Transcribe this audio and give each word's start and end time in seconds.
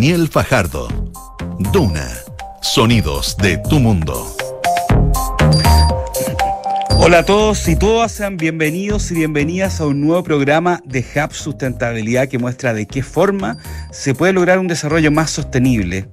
Daniel 0.00 0.28
Fajardo. 0.28 0.88
Duna. 1.74 2.08
Sonidos 2.62 3.36
de 3.36 3.58
tu 3.58 3.78
mundo. 3.80 4.34
Hola 6.96 7.18
a 7.18 7.24
todos 7.26 7.68
y 7.68 7.76
todas, 7.76 8.10
sean 8.10 8.38
bienvenidos 8.38 9.10
y 9.10 9.16
bienvenidas 9.16 9.78
a 9.78 9.86
un 9.86 10.00
nuevo 10.00 10.24
programa 10.24 10.80
de 10.86 11.00
Hub 11.00 11.34
Sustentabilidad 11.34 12.28
que 12.28 12.38
muestra 12.38 12.72
de 12.72 12.86
qué 12.86 13.02
forma 13.02 13.58
se 13.92 14.14
puede 14.14 14.32
lograr 14.32 14.58
un 14.58 14.68
desarrollo 14.68 15.10
más 15.10 15.32
sostenible 15.32 16.08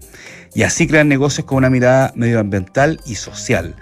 y 0.54 0.64
así 0.64 0.86
crear 0.86 1.06
negocios 1.06 1.46
con 1.46 1.60
una 1.60 1.70
mirada 1.70 2.12
medioambiental 2.14 3.00
y 3.06 3.16
social. 3.16 3.74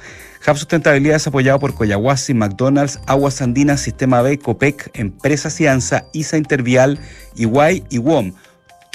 Hub 0.47 0.55
Sustentabilidad 0.55 1.15
es 1.15 1.25
apoyado 1.25 1.57
por 1.57 1.73
Coyahuasi, 1.73 2.35
McDonald's, 2.35 2.99
Aguas 3.07 3.41
Andinas, 3.41 3.81
Sistema 3.81 4.21
B, 4.21 4.37
COPEC, 4.37 4.91
Empresa 4.93 5.49
Cianza, 5.49 6.05
ISA 6.13 6.37
Intervial, 6.37 6.99
Iguay 7.35 7.83
y 7.89 7.97
WOM. 7.97 8.33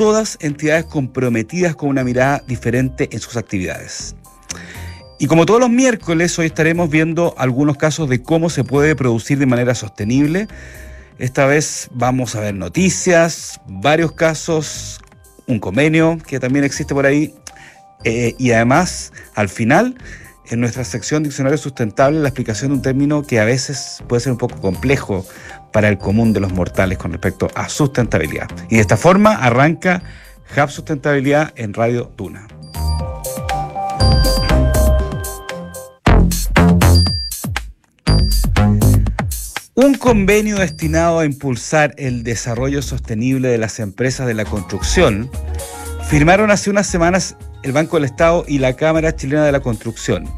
Todas 0.01 0.39
entidades 0.41 0.87
comprometidas 0.87 1.77
con 1.77 1.91
una 1.91 2.03
mirada 2.05 2.43
diferente 2.47 3.11
en 3.13 3.21
sus 3.21 3.37
actividades. 3.37 4.17
Y 5.19 5.27
como 5.27 5.45
todos 5.45 5.61
los 5.61 5.69
miércoles, 5.69 6.39
hoy 6.39 6.47
estaremos 6.47 6.89
viendo 6.89 7.35
algunos 7.37 7.77
casos 7.77 8.09
de 8.09 8.23
cómo 8.23 8.49
se 8.49 8.65
puede 8.65 8.97
producir 8.97 9.37
de 9.37 9.45
manera 9.45 9.75
sostenible. 9.75 10.49
Esta 11.19 11.45
vez 11.45 11.91
vamos 11.93 12.35
a 12.35 12.41
ver 12.41 12.55
noticias, 12.55 13.61
varios 13.67 14.13
casos, 14.13 15.03
un 15.47 15.61
convenio 15.61 16.17
que 16.27 16.41
también 16.41 16.65
existe 16.65 16.95
por 16.95 17.05
ahí. 17.05 17.35
Eh, 18.05 18.35
y 18.39 18.53
además, 18.53 19.13
al 19.35 19.51
final, 19.51 19.99
en 20.49 20.61
nuestra 20.61 20.83
sección 20.85 21.25
Diccionario 21.25 21.59
Sustentable 21.59 22.21
la 22.21 22.29
explicación 22.29 22.71
de 22.71 22.77
un 22.77 22.83
término 22.83 23.23
que 23.23 23.39
a 23.39 23.45
veces 23.45 24.03
puede 24.09 24.21
ser 24.21 24.33
un 24.33 24.39
poco 24.39 24.59
complejo 24.63 25.27
para 25.73 25.89
el 25.89 25.99
común 25.99 26.33
de 26.33 26.41
los 26.41 26.53
mortales 26.53 26.99
con 26.99 27.13
respecto 27.13 27.49
a 27.55 27.69
sustentabilidad. 27.69 28.49
Y 28.69 28.77
de 28.77 28.81
esta 28.81 28.97
forma 28.97 29.35
arranca 29.35 30.03
Hub 30.57 30.71
Sustentabilidad 30.71 31.53
en 31.57 31.75
Radio 31.75 32.09
Tuna. 32.09 32.47
Un 39.75 39.95
convenio 39.95 40.57
destinado 40.57 41.21
a 41.21 41.25
impulsar 41.25 41.95
el 41.97 42.23
desarrollo 42.23 42.83
sostenible 42.83 43.49
de 43.49 43.57
las 43.57 43.79
empresas 43.79 44.27
de 44.27 44.35
la 44.35 44.45
construcción 44.45 45.31
firmaron 46.09 46.51
hace 46.51 46.69
unas 46.69 46.87
semanas 46.87 47.37
el 47.63 47.73
Banco 47.73 47.97
del 47.97 48.05
Estado 48.05 48.45
y 48.47 48.59
la 48.59 48.75
Cámara 48.75 49.15
Chilena 49.15 49.45
de 49.45 49.53
la 49.53 49.61
Construcción. 49.61 50.29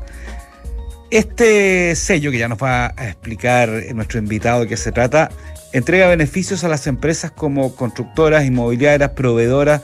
Este 1.12 1.94
sello, 1.94 2.30
que 2.30 2.38
ya 2.38 2.48
nos 2.48 2.56
va 2.56 2.86
a 2.96 3.08
explicar 3.08 3.68
nuestro 3.94 4.18
invitado 4.18 4.62
de 4.62 4.66
qué 4.66 4.78
se 4.78 4.92
trata, 4.92 5.28
entrega 5.74 6.08
beneficios 6.08 6.64
a 6.64 6.68
las 6.68 6.86
empresas 6.86 7.30
como 7.30 7.76
constructoras, 7.76 8.46
inmobiliarias, 8.46 9.10
proveedoras 9.10 9.82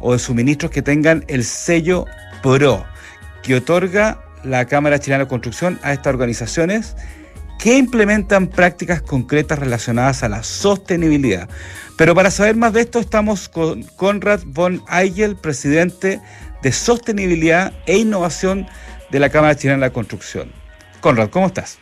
o 0.00 0.12
de 0.12 0.18
suministros 0.18 0.70
que 0.70 0.82
tengan 0.82 1.24
el 1.28 1.44
sello 1.44 2.04
PRO, 2.42 2.84
que 3.42 3.54
otorga 3.54 4.22
la 4.44 4.66
Cámara 4.66 4.98
Chilena 4.98 5.24
de 5.24 5.30
Construcción 5.30 5.80
a 5.82 5.94
estas 5.94 6.12
organizaciones 6.12 6.94
que 7.58 7.78
implementan 7.78 8.46
prácticas 8.46 9.00
concretas 9.00 9.58
relacionadas 9.58 10.22
a 10.24 10.28
la 10.28 10.42
sostenibilidad. 10.42 11.48
Pero 11.96 12.14
para 12.14 12.30
saber 12.30 12.54
más 12.54 12.74
de 12.74 12.82
esto 12.82 12.98
estamos 12.98 13.48
con 13.48 13.82
Conrad 13.82 14.40
von 14.44 14.82
Eigel, 14.90 15.36
presidente 15.36 16.20
de 16.62 16.72
Sostenibilidad 16.72 17.72
e 17.86 17.96
Innovación 17.96 18.66
de 19.10 19.20
la 19.20 19.30
Cámara 19.30 19.56
Chilena 19.56 19.78
de 19.78 19.86
la 19.86 19.92
Construcción. 19.94 20.65
Conrad, 21.06 21.30
¿cómo 21.30 21.46
estás? 21.46 21.78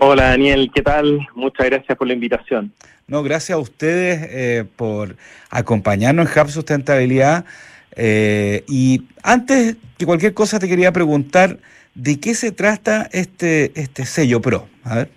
Hola 0.00 0.24
Daniel, 0.24 0.70
¿qué 0.74 0.82
tal? 0.82 1.26
Muchas 1.34 1.64
gracias 1.64 1.96
por 1.96 2.06
la 2.06 2.12
invitación. 2.12 2.74
No, 3.06 3.22
gracias 3.22 3.56
a 3.56 3.58
ustedes 3.58 4.20
eh, 4.30 4.64
por 4.76 5.16
acompañarnos 5.48 6.36
en 6.36 6.42
Hub 6.42 6.50
Sustentabilidad. 6.50 7.46
Eh, 7.96 8.64
y 8.68 9.04
antes 9.22 9.78
que 9.96 10.04
cualquier 10.04 10.34
cosa 10.34 10.58
te 10.58 10.68
quería 10.68 10.92
preguntar, 10.92 11.56
¿de 11.94 12.20
qué 12.20 12.34
se 12.34 12.52
trata 12.52 13.08
este, 13.12 13.72
este 13.80 14.04
sello 14.04 14.42
PRO? 14.42 14.68
A 14.84 14.96
ver. 14.96 15.10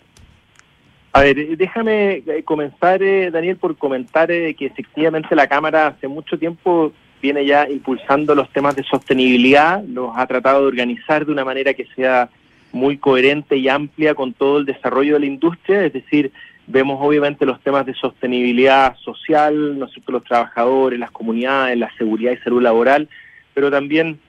A 1.11 1.19
ver, 1.19 1.57
déjame 1.57 2.23
eh, 2.25 2.43
comenzar, 2.45 3.01
Daniel, 3.29 3.57
por 3.57 3.75
comentar 3.75 4.29
que 4.29 4.55
efectivamente 4.65 5.35
la 5.35 5.47
Cámara 5.47 5.87
hace 5.87 6.07
mucho 6.07 6.39
tiempo 6.39 6.93
viene 7.21 7.45
ya 7.45 7.67
impulsando 7.69 8.33
los 8.35 8.49
temas 8.53 8.77
de 8.77 8.83
sostenibilidad, 8.83 9.83
los 9.83 10.11
ha 10.15 10.25
tratado 10.27 10.61
de 10.61 10.67
organizar 10.67 11.25
de 11.25 11.33
una 11.33 11.43
manera 11.43 11.73
que 11.73 11.87
sea 11.93 12.29
muy 12.71 12.97
coherente 12.97 13.57
y 13.57 13.69
amplia 13.69 14.15
con 14.15 14.33
todo 14.33 14.59
el 14.59 14.65
desarrollo 14.65 15.15
de 15.15 15.21
la 15.21 15.25
industria, 15.25 15.85
es 15.85 15.93
decir, 15.93 16.31
vemos 16.67 16.99
obviamente 17.01 17.45
los 17.45 17.59
temas 17.61 17.85
de 17.85 17.93
sostenibilidad 17.93 18.95
social, 18.97 19.77
¿no 19.77 19.87
los 20.07 20.23
trabajadores, 20.23 20.99
las 20.99 21.11
comunidades, 21.11 21.77
la 21.77 21.91
seguridad 21.97 22.31
y 22.33 22.37
salud 22.37 22.61
laboral, 22.61 23.09
pero 23.53 23.69
también 23.69 24.19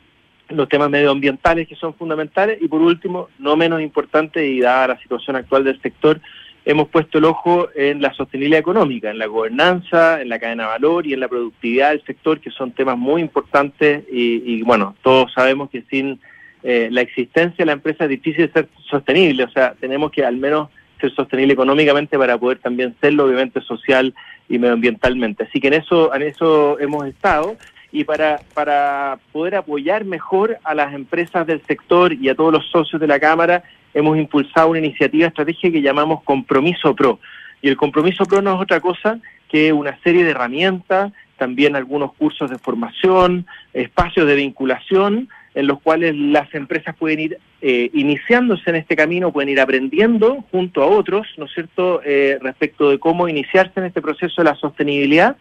los 0.48 0.68
temas 0.68 0.90
medioambientales 0.90 1.68
que 1.68 1.76
son 1.76 1.94
fundamentales 1.94 2.60
y 2.60 2.68
por 2.68 2.82
último, 2.82 3.28
no 3.38 3.56
menos 3.56 3.80
importante 3.80 4.46
y 4.46 4.60
dada 4.60 4.88
la 4.88 4.98
situación 4.98 5.36
actual 5.36 5.64
del 5.64 5.80
sector, 5.80 6.20
hemos 6.64 6.88
puesto 6.88 7.18
el 7.18 7.24
ojo 7.24 7.68
en 7.74 8.00
la 8.00 8.12
sostenibilidad 8.12 8.60
económica, 8.60 9.10
en 9.10 9.18
la 9.18 9.26
gobernanza, 9.26 10.20
en 10.20 10.28
la 10.28 10.38
cadena 10.38 10.64
de 10.64 10.68
valor 10.70 11.06
y 11.06 11.12
en 11.12 11.20
la 11.20 11.28
productividad 11.28 11.90
del 11.90 12.04
sector, 12.04 12.40
que 12.40 12.50
son 12.50 12.72
temas 12.72 12.98
muy 12.98 13.20
importantes 13.20 14.04
y, 14.10 14.42
y 14.44 14.62
bueno, 14.62 14.94
todos 15.02 15.32
sabemos 15.32 15.70
que 15.70 15.82
sin 15.90 16.20
eh, 16.62 16.88
la 16.90 17.00
existencia 17.00 17.56
de 17.58 17.66
la 17.66 17.72
empresa 17.72 18.04
es 18.04 18.10
difícil 18.10 18.46
de 18.46 18.52
ser 18.52 18.68
sostenible, 18.88 19.44
o 19.44 19.50
sea, 19.50 19.74
tenemos 19.80 20.10
que 20.10 20.24
al 20.24 20.36
menos 20.36 20.68
ser 21.00 21.14
sostenible 21.14 21.52
económicamente 21.52 22.16
para 22.16 22.38
poder 22.38 22.58
también 22.58 22.94
serlo, 23.00 23.24
obviamente, 23.24 23.60
social 23.60 24.14
y 24.48 24.58
medioambientalmente. 24.58 25.44
Así 25.44 25.60
que 25.60 25.68
en 25.68 25.74
eso, 25.74 26.14
en 26.14 26.22
eso 26.22 26.78
hemos 26.78 27.06
estado 27.06 27.56
y 27.90 28.04
para, 28.04 28.40
para 28.54 29.18
poder 29.32 29.56
apoyar 29.56 30.04
mejor 30.04 30.58
a 30.64 30.74
las 30.74 30.94
empresas 30.94 31.46
del 31.46 31.60
sector 31.62 32.12
y 32.12 32.28
a 32.28 32.34
todos 32.34 32.52
los 32.52 32.70
socios 32.70 33.00
de 33.00 33.06
la 33.06 33.20
Cámara, 33.20 33.64
hemos 33.92 34.16
impulsado 34.16 34.70
una 34.70 34.78
iniciativa 34.78 35.26
estratégica 35.26 35.72
que 35.72 35.82
llamamos 35.82 36.22
Compromiso 36.22 36.94
Pro. 36.94 37.18
Y 37.60 37.68
el 37.68 37.76
Compromiso 37.76 38.24
Pro 38.24 38.40
no 38.40 38.54
es 38.54 38.60
otra 38.60 38.80
cosa 38.80 39.18
que 39.48 39.72
una 39.72 39.98
serie 40.02 40.24
de 40.24 40.30
herramientas, 40.30 41.12
también 41.36 41.76
algunos 41.76 42.14
cursos 42.14 42.50
de 42.50 42.58
formación, 42.58 43.46
espacios 43.74 44.26
de 44.26 44.36
vinculación, 44.36 45.28
en 45.54 45.66
los 45.66 45.80
cuales 45.80 46.14
las 46.16 46.52
empresas 46.54 46.96
pueden 46.96 47.20
ir 47.20 47.38
eh, 47.60 47.90
iniciándose 47.92 48.70
en 48.70 48.76
este 48.76 48.96
camino, 48.96 49.32
pueden 49.32 49.50
ir 49.50 49.60
aprendiendo 49.60 50.44
junto 50.50 50.82
a 50.82 50.86
otros, 50.86 51.26
¿no 51.36 51.44
es 51.44 51.52
cierto?, 51.52 52.00
eh, 52.04 52.38
respecto 52.40 52.90
de 52.90 52.98
cómo 52.98 53.28
iniciarse 53.28 53.78
en 53.80 53.86
este 53.86 54.00
proceso 54.00 54.42
de 54.42 54.50
la 54.50 54.56
sostenibilidad. 54.56 55.36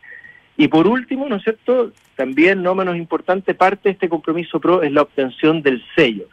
Y 0.58 0.68
por 0.68 0.86
último, 0.88 1.30
¿no 1.30 1.38
es 1.38 1.44
cierto?, 1.44 1.94
también 2.16 2.62
no 2.62 2.76
menos 2.76 2.98
importante, 2.98 3.54
parte 3.54 3.90
de 3.90 3.94
este 3.94 4.10
compromiso 4.10 4.60
PRO 4.60 4.84
es 4.84 4.92
la 4.92 5.04
obtención 5.04 5.62
del 5.62 5.82
sello. 5.96 6.26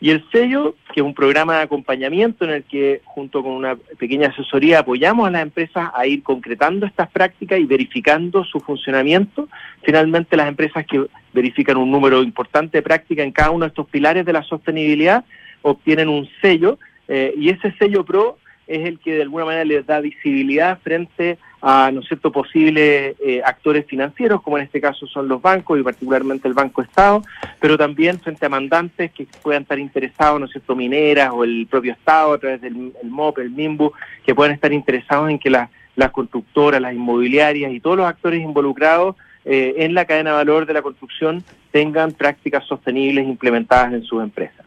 Y 0.00 0.10
el 0.10 0.24
sello, 0.30 0.76
que 0.94 1.00
es 1.00 1.06
un 1.06 1.14
programa 1.14 1.56
de 1.56 1.62
acompañamiento 1.62 2.44
en 2.44 2.50
el 2.50 2.64
que 2.64 3.00
junto 3.04 3.42
con 3.42 3.52
una 3.52 3.76
pequeña 3.98 4.28
asesoría 4.28 4.80
apoyamos 4.80 5.26
a 5.26 5.30
las 5.30 5.42
empresas 5.42 5.90
a 5.92 6.06
ir 6.06 6.22
concretando 6.22 6.86
estas 6.86 7.10
prácticas 7.10 7.58
y 7.58 7.64
verificando 7.64 8.44
su 8.44 8.60
funcionamiento. 8.60 9.48
Finalmente 9.82 10.36
las 10.36 10.48
empresas 10.48 10.86
que 10.86 11.04
verifican 11.32 11.76
un 11.76 11.90
número 11.90 12.22
importante 12.22 12.78
de 12.78 12.82
prácticas 12.82 13.24
en 13.24 13.32
cada 13.32 13.50
uno 13.50 13.64
de 13.64 13.70
estos 13.70 13.88
pilares 13.88 14.24
de 14.24 14.32
la 14.32 14.44
sostenibilidad 14.44 15.24
obtienen 15.62 16.08
un 16.08 16.28
sello 16.40 16.78
eh, 17.08 17.34
y 17.36 17.48
ese 17.48 17.72
sello 17.78 18.04
PRO 18.04 18.38
es 18.68 18.86
el 18.86 18.98
que 19.00 19.14
de 19.14 19.22
alguna 19.22 19.46
manera 19.46 19.64
les 19.64 19.86
da 19.86 20.00
visibilidad 20.00 20.78
frente 20.80 21.38
a 21.60 21.90
¿no 21.92 22.02
cierto? 22.02 22.30
posibles 22.30 23.16
eh, 23.24 23.42
actores 23.44 23.84
financieros, 23.86 24.42
como 24.42 24.58
en 24.58 24.64
este 24.64 24.80
caso 24.80 25.06
son 25.06 25.26
los 25.26 25.42
bancos 25.42 25.80
y 25.80 25.82
particularmente 25.82 26.46
el 26.46 26.54
Banco 26.54 26.82
Estado, 26.82 27.22
pero 27.58 27.76
también 27.76 28.20
frente 28.20 28.46
a 28.46 28.48
mandantes 28.48 29.10
que 29.10 29.26
puedan 29.42 29.62
estar 29.62 29.78
interesados, 29.78 30.40
¿no 30.40 30.46
cierto?, 30.46 30.76
mineras 30.76 31.30
o 31.32 31.42
el 31.42 31.66
propio 31.68 31.92
Estado 31.92 32.34
a 32.34 32.38
través 32.38 32.60
del 32.60 32.92
MOP, 33.02 33.38
el 33.38 33.50
MIMBU, 33.50 33.92
que 34.24 34.34
puedan 34.34 34.54
estar 34.54 34.72
interesados 34.72 35.30
en 35.30 35.38
que 35.38 35.50
las 35.50 36.10
constructoras, 36.12 36.80
las 36.80 36.94
inmobiliarias 36.94 37.72
y 37.72 37.80
todos 37.80 37.96
los 37.96 38.06
actores 38.06 38.40
involucrados 38.40 39.16
eh, 39.44 39.74
en 39.78 39.94
la 39.94 40.04
cadena 40.04 40.30
de 40.30 40.36
valor 40.36 40.66
de 40.66 40.74
la 40.74 40.82
construcción 40.82 41.42
tengan 41.72 42.12
prácticas 42.12 42.64
sostenibles 42.66 43.26
implementadas 43.26 43.92
en 43.94 44.02
sus 44.04 44.22
empresas. 44.22 44.64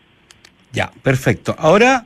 Ya, 0.74 0.92
perfecto. 1.04 1.56
Ahora 1.58 2.06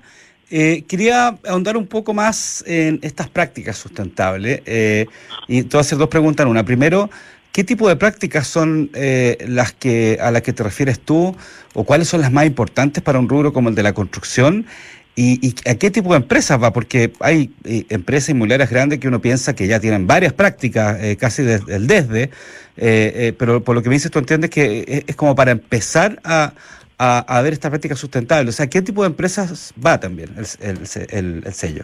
eh, 0.51 0.83
quería 0.88 1.38
ahondar 1.47 1.75
un 1.75 1.88
poco 1.88 2.13
más 2.13 2.63
en 2.68 3.00
estas 3.01 3.30
prácticas 3.30 3.77
sustentables 3.77 4.62
eh, 4.65 5.07
y 5.47 5.63
te 5.63 5.69
voy 5.69 5.80
a 5.80 5.81
hacer 5.81 5.97
dos 5.97 6.09
preguntas 6.09 6.45
en 6.45 6.51
una. 6.51 6.63
Primero, 6.63 7.09
¿qué 7.51 7.63
tipo 7.63 7.89
de 7.89 7.95
prácticas 7.95 8.47
son 8.47 8.92
eh, 8.94 9.44
las 9.47 9.74
que 9.74 10.19
a 10.21 10.30
las 10.30 10.44
que 10.44 10.53
te 10.53 10.62
refieres 10.62 11.00
tú 11.00 11.36
o 11.74 11.83
cuáles 11.83 12.07
son 12.09 12.21
las 12.21 12.31
más 12.31 12.45
importantes 12.45 13.01
para 13.01 13.18
un 13.18 13.27
rubro 13.27 13.53
como 13.53 13.69
el 13.69 13.75
de 13.75 13.83
la 13.83 13.94
construcción? 13.94 14.68
¿Y, 15.18 15.56
a 15.65 15.75
qué 15.75 15.89
tipo 15.92 16.12
de 16.12 16.18
empresas 16.18 16.62
va? 16.62 16.74
Porque 16.74 17.13
hay 17.21 17.50
empresas 17.63 18.31
inmobiliarias 18.31 18.69
grandes 18.69 19.00
que 19.00 19.07
uno 19.07 19.21
piensa 19.21 19.56
que 19.56 19.65
ya 19.65 19.80
tienen 19.80 20.07
varias 20.07 20.33
prácticas, 20.33 20.97
casi 21.15 21.42
desde 21.42 21.74
el 21.74 21.88
desde, 21.88 22.31
pero 23.38 23.63
por 23.63 23.75
lo 23.75 23.81
que 23.81 23.88
me 23.88 23.95
dices 23.95 24.12
tú 24.12 24.19
entiendes 24.19 24.50
que 24.50 25.06
es 25.07 25.15
como 25.15 25.33
para 25.33 25.51
empezar 25.51 26.19
a, 26.25 26.51
a, 26.97 27.42
ver 27.42 27.53
esta 27.53 27.69
práctica 27.69 27.95
sustentable? 27.95 28.50
O 28.50 28.53
sea, 28.53 28.68
¿qué 28.68 28.81
tipo 28.81 29.01
de 29.01 29.07
empresas 29.07 29.74
va 29.83 30.00
también 30.00 30.30
el, 30.38 30.86
sello? 31.53 31.83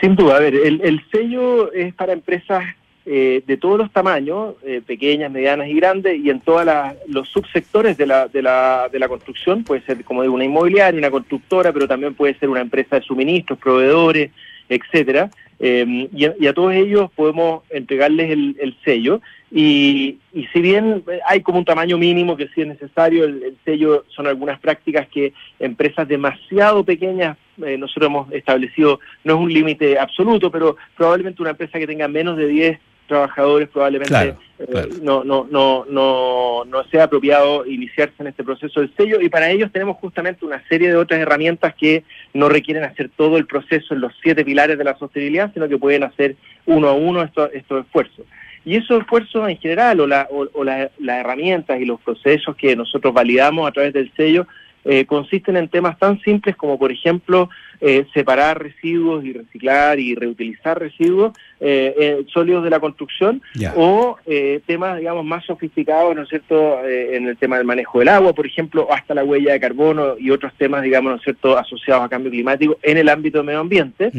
Sin 0.00 0.16
duda, 0.16 0.36
a 0.36 0.40
ver, 0.40 0.54
el, 0.54 1.02
sello 1.10 1.72
es 1.72 1.94
para 1.94 2.12
empresas 2.12 2.64
eh, 3.06 3.42
de 3.46 3.56
todos 3.56 3.78
los 3.78 3.90
tamaños, 3.90 4.54
eh, 4.62 4.82
pequeñas, 4.86 5.30
medianas 5.30 5.68
y 5.68 5.74
grandes, 5.74 6.18
y 6.18 6.28
en 6.30 6.40
todos 6.40 6.66
los 7.06 7.28
subsectores 7.28 7.96
de 7.96 8.06
la, 8.06 8.28
de, 8.28 8.42
la, 8.42 8.88
de 8.92 8.98
la 8.98 9.08
construcción, 9.08 9.64
puede 9.64 9.82
ser 9.82 10.04
como 10.04 10.22
de 10.22 10.28
una 10.28 10.44
inmobiliaria, 10.44 10.98
una 10.98 11.10
constructora, 11.10 11.72
pero 11.72 11.88
también 11.88 12.14
puede 12.14 12.38
ser 12.38 12.48
una 12.50 12.60
empresa 12.60 12.96
de 12.96 13.02
suministros, 13.02 13.58
proveedores, 13.58 14.30
etcétera. 14.68 15.30
Eh, 15.60 16.08
y, 16.12 16.46
a 16.46 16.52
todos 16.52 16.72
ellos 16.74 17.10
podemos 17.14 17.62
entregarles 17.70 18.30
el, 18.30 18.76
sello. 18.84 19.20
Y, 19.50 20.18
y, 20.34 20.46
si 20.52 20.60
bien 20.60 21.02
hay 21.26 21.40
como 21.40 21.58
un 21.58 21.64
tamaño 21.64 21.96
mínimo 21.96 22.36
que 22.36 22.48
sí 22.48 22.60
es 22.60 22.66
necesario, 22.66 23.24
el, 23.24 23.56
sello 23.64 24.04
son 24.08 24.26
algunas 24.26 24.60
prácticas 24.60 25.08
que 25.08 25.32
empresas 25.58 26.06
demasiado 26.06 26.84
pequeñas, 26.84 27.38
nosotros 27.56 28.06
hemos 28.06 28.32
establecido, 28.32 29.00
no 29.24 29.34
es 29.34 29.40
un 29.40 29.52
límite 29.52 29.98
absoluto, 29.98 30.50
pero 30.50 30.76
probablemente 30.96 31.42
una 31.42 31.52
empresa 31.52 31.78
que 31.78 31.86
tenga 31.86 32.08
menos 32.08 32.36
de 32.36 32.46
10 32.46 32.78
trabajadores 33.08 33.68
probablemente 33.70 34.36
eh, 34.58 34.88
No, 35.02 35.24
no, 35.24 35.48
no, 35.50 35.84
no, 35.88 36.64
no 36.64 36.84
sea 36.84 37.04
apropiado 37.04 37.66
iniciarse 37.66 38.14
en 38.20 38.28
este 38.28 38.44
proceso 38.44 38.80
del 38.80 38.94
sello 38.96 39.20
y 39.20 39.28
para 39.28 39.50
ellos 39.50 39.72
tenemos 39.72 39.96
justamente 39.96 40.44
una 40.44 40.62
serie 40.68 40.90
de 40.90 40.96
otras 40.96 41.18
herramientas 41.18 41.74
que 41.74 42.04
no 42.34 42.48
requieren 42.48 42.84
hacer 42.84 43.10
todo 43.16 43.38
el 43.38 43.46
proceso 43.46 43.94
en 43.94 44.02
los 44.02 44.12
siete 44.22 44.44
pilares 44.44 44.78
de 44.78 44.84
la 44.84 44.96
sostenibilidad, 44.96 45.52
sino 45.52 45.68
que 45.68 45.78
pueden 45.78 46.04
hacer 46.04 46.36
uno 46.66 46.88
a 46.88 46.92
uno 46.92 47.22
estos, 47.22 47.50
estos 47.52 47.84
esfuerzos. 47.84 48.26
Y 48.68 48.76
esos 48.76 49.00
esfuerzos 49.00 49.48
en 49.48 49.56
general 49.56 49.98
o, 49.98 50.06
la, 50.06 50.28
o, 50.30 50.62
las 50.62 50.90
herramientas 51.00 51.80
y 51.80 51.86
los 51.86 51.98
procesos 52.02 52.54
que 52.54 52.76
nosotros 52.76 53.14
validamos 53.14 53.66
a 53.66 53.72
través 53.72 53.94
del 53.94 54.12
sello 54.14 54.46
eh, 54.84 55.06
consisten 55.06 55.56
en 55.56 55.68
temas 55.68 55.98
tan 55.98 56.20
simples 56.20 56.54
como, 56.54 56.78
por 56.78 56.92
ejemplo, 56.92 57.48
eh, 57.80 58.04
separar 58.12 58.62
residuos 58.62 59.24
y 59.24 59.32
reciclar 59.32 59.98
y 59.98 60.14
reutilizar 60.14 60.78
residuos 60.78 61.32
eh, 61.60 62.22
sólidos 62.30 62.62
de 62.62 62.68
la 62.68 62.78
construcción 62.78 63.40
o 63.74 64.18
temas, 64.66 64.98
digamos, 64.98 65.24
más 65.24 65.46
sofisticados, 65.46 66.14
¿no 66.14 66.24
es 66.24 66.28
cierto?, 66.28 66.86
en 66.86 67.26
el 67.26 67.38
tema 67.38 67.56
del 67.56 67.66
manejo 67.66 68.00
del 68.00 68.08
agua, 68.08 68.34
por 68.34 68.46
ejemplo, 68.46 68.86
hasta 68.92 69.14
la 69.14 69.24
huella 69.24 69.54
de 69.54 69.60
carbono 69.60 70.18
y 70.18 70.30
otros 70.30 70.52
temas, 70.58 70.82
digamos, 70.82 71.10
¿no 71.10 71.16
es 71.16 71.22
cierto?, 71.22 71.56
asociados 71.56 72.04
a 72.04 72.08
cambio 72.10 72.30
climático 72.30 72.76
en 72.82 72.98
el 72.98 73.08
ámbito 73.08 73.38
del 73.38 73.46
medio 73.46 73.60
ambiente. 73.60 74.12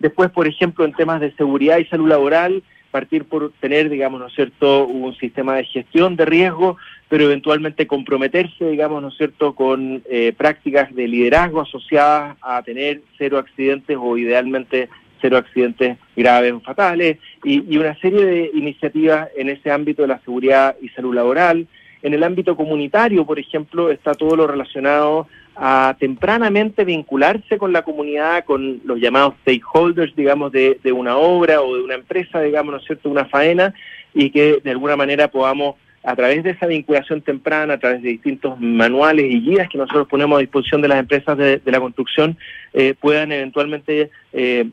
Después, 0.00 0.28
por 0.30 0.48
ejemplo, 0.48 0.84
en 0.84 0.92
temas 0.92 1.20
de 1.20 1.32
seguridad 1.36 1.78
y 1.78 1.84
salud 1.84 2.08
laboral, 2.08 2.64
partir 2.92 3.24
por 3.24 3.50
tener, 3.58 3.88
digamos, 3.88 4.20
¿no 4.20 4.28
es 4.28 4.34
cierto?, 4.34 4.86
un 4.86 5.16
sistema 5.16 5.56
de 5.56 5.64
gestión 5.64 6.14
de 6.14 6.24
riesgo, 6.24 6.76
pero 7.08 7.24
eventualmente 7.24 7.88
comprometerse, 7.88 8.68
digamos, 8.68 9.02
¿no 9.02 9.08
es 9.08 9.16
cierto?, 9.16 9.54
con 9.54 10.02
eh, 10.08 10.32
prácticas 10.36 10.94
de 10.94 11.08
liderazgo 11.08 11.62
asociadas 11.62 12.36
a 12.40 12.62
tener 12.62 13.00
cero 13.18 13.38
accidentes 13.38 13.96
o 14.00 14.16
idealmente 14.16 14.88
cero 15.20 15.38
accidentes 15.38 15.96
graves 16.14 16.52
o 16.52 16.60
fatales, 16.60 17.18
y, 17.42 17.64
y 17.72 17.78
una 17.78 17.96
serie 17.98 18.24
de 18.24 18.50
iniciativas 18.54 19.28
en 19.36 19.48
ese 19.48 19.70
ámbito 19.70 20.02
de 20.02 20.08
la 20.08 20.20
seguridad 20.20 20.76
y 20.80 20.88
salud 20.90 21.14
laboral. 21.14 21.66
En 22.02 22.14
el 22.14 22.22
ámbito 22.24 22.56
comunitario, 22.56 23.24
por 23.24 23.38
ejemplo, 23.38 23.90
está 23.90 24.14
todo 24.14 24.36
lo 24.36 24.46
relacionado 24.46 25.28
a 25.64 25.94
tempranamente 25.96 26.84
vincularse 26.84 27.56
con 27.56 27.72
la 27.72 27.82
comunidad, 27.82 28.44
con 28.44 28.80
los 28.84 28.98
llamados 28.98 29.34
stakeholders, 29.42 30.12
digamos, 30.16 30.50
de, 30.50 30.80
de 30.82 30.90
una 30.90 31.16
obra 31.16 31.62
o 31.62 31.76
de 31.76 31.84
una 31.84 31.94
empresa, 31.94 32.40
digamos, 32.40 32.72
¿no 32.72 32.78
es 32.80 32.84
cierto?, 32.84 33.08
una 33.08 33.26
faena, 33.26 33.72
y 34.12 34.30
que 34.30 34.58
de 34.64 34.70
alguna 34.72 34.96
manera 34.96 35.28
podamos, 35.28 35.76
a 36.02 36.16
través 36.16 36.42
de 36.42 36.50
esa 36.50 36.66
vinculación 36.66 37.22
temprana, 37.22 37.74
a 37.74 37.78
través 37.78 38.02
de 38.02 38.08
distintos 38.08 38.58
manuales 38.58 39.24
y 39.30 39.40
guías 39.40 39.68
que 39.68 39.78
nosotros 39.78 40.08
ponemos 40.08 40.36
a 40.36 40.40
disposición 40.40 40.82
de 40.82 40.88
las 40.88 40.98
empresas 40.98 41.38
de, 41.38 41.60
la 41.64 41.78
construcción, 41.78 42.36
eh, 42.72 42.94
puedan 43.00 43.30
eventualmente 43.30 44.10
eh, 44.32 44.68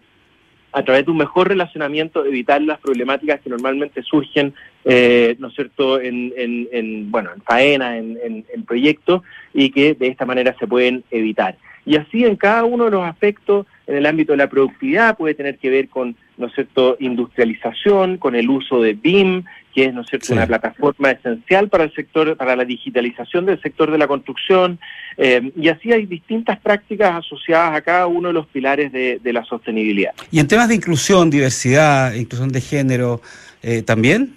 a 0.72 0.84
través 0.84 1.06
de 1.06 1.12
un 1.12 1.18
mejor 1.18 1.48
relacionamiento 1.48 2.26
evitar 2.26 2.62
las 2.62 2.80
problemáticas 2.80 3.42
que 3.42 3.50
normalmente 3.50 4.04
surgen, 4.04 4.54
eh, 4.86 5.36
¿no 5.40 5.48
es 5.48 5.56
cierto?, 5.56 6.00
en, 6.00 6.34
en, 6.38 7.12
bueno, 7.12 7.32
en 7.34 7.42
faena, 7.42 7.98
en, 7.98 8.18
en, 8.24 8.64
proyectos, 8.66 9.22
y 9.54 9.72
que 9.72 9.96
de 9.96 10.08
esta 10.08 10.26
manera 10.26 10.56
se 10.60 10.68
pueden 10.68 11.04
evitar. 11.10 11.58
Y 11.86 11.96
así 11.96 12.24
en 12.24 12.36
cada 12.36 12.66
uno 12.66 12.86
de 12.86 12.92
los 12.92 13.04
aspectos, 13.04 13.66
en 13.88 13.96
el 13.96 14.06
ámbito 14.06 14.34
de 14.34 14.38
la 14.38 14.50
productividad, 14.50 15.18
puede 15.18 15.34
tener 15.34 15.58
que 15.58 15.70
ver 15.70 15.90
con, 15.90 16.16
¿no 16.40 16.48
es 16.48 16.54
cierto?, 16.54 16.96
industrialización, 17.00 18.18
con 18.18 18.34
el 18.34 18.50
uso 18.50 18.82
de 18.82 18.94
BIM, 18.94 19.44
que 19.76 19.86
es, 19.86 19.94
¿no 19.94 20.02
es 20.02 20.08
cierto?, 20.08 20.34
una 20.34 20.48
plataforma 20.48 21.12
esencial 21.12 21.68
para 21.68 21.84
el 21.84 21.94
sector, 21.94 22.36
para 22.38 22.56
la 22.56 22.64
digitalización 22.64 23.46
del 23.46 23.62
sector 23.62 23.92
de 23.92 23.98
la 23.98 24.08
construcción, 24.08 24.80
eh, 25.18 25.52
y 25.58 25.68
así 25.68 25.92
hay 25.92 26.06
distintas 26.06 26.58
prácticas 26.60 27.26
asociadas 27.26 27.76
a 27.76 27.82
cada 27.82 28.08
uno 28.08 28.30
de 28.30 28.34
los 28.34 28.48
pilares 28.48 28.92
de, 28.92 29.20
la 29.34 29.44
sostenibilidad. 29.44 30.14
¿Y 30.32 30.40
en 30.40 30.48
temas 30.48 30.70
de 30.70 30.76
inclusión, 30.76 31.30
diversidad, 31.30 32.14
inclusión 32.14 32.50
de 32.50 32.62
género, 32.62 33.22
eh, 33.62 33.84
también? 33.84 34.34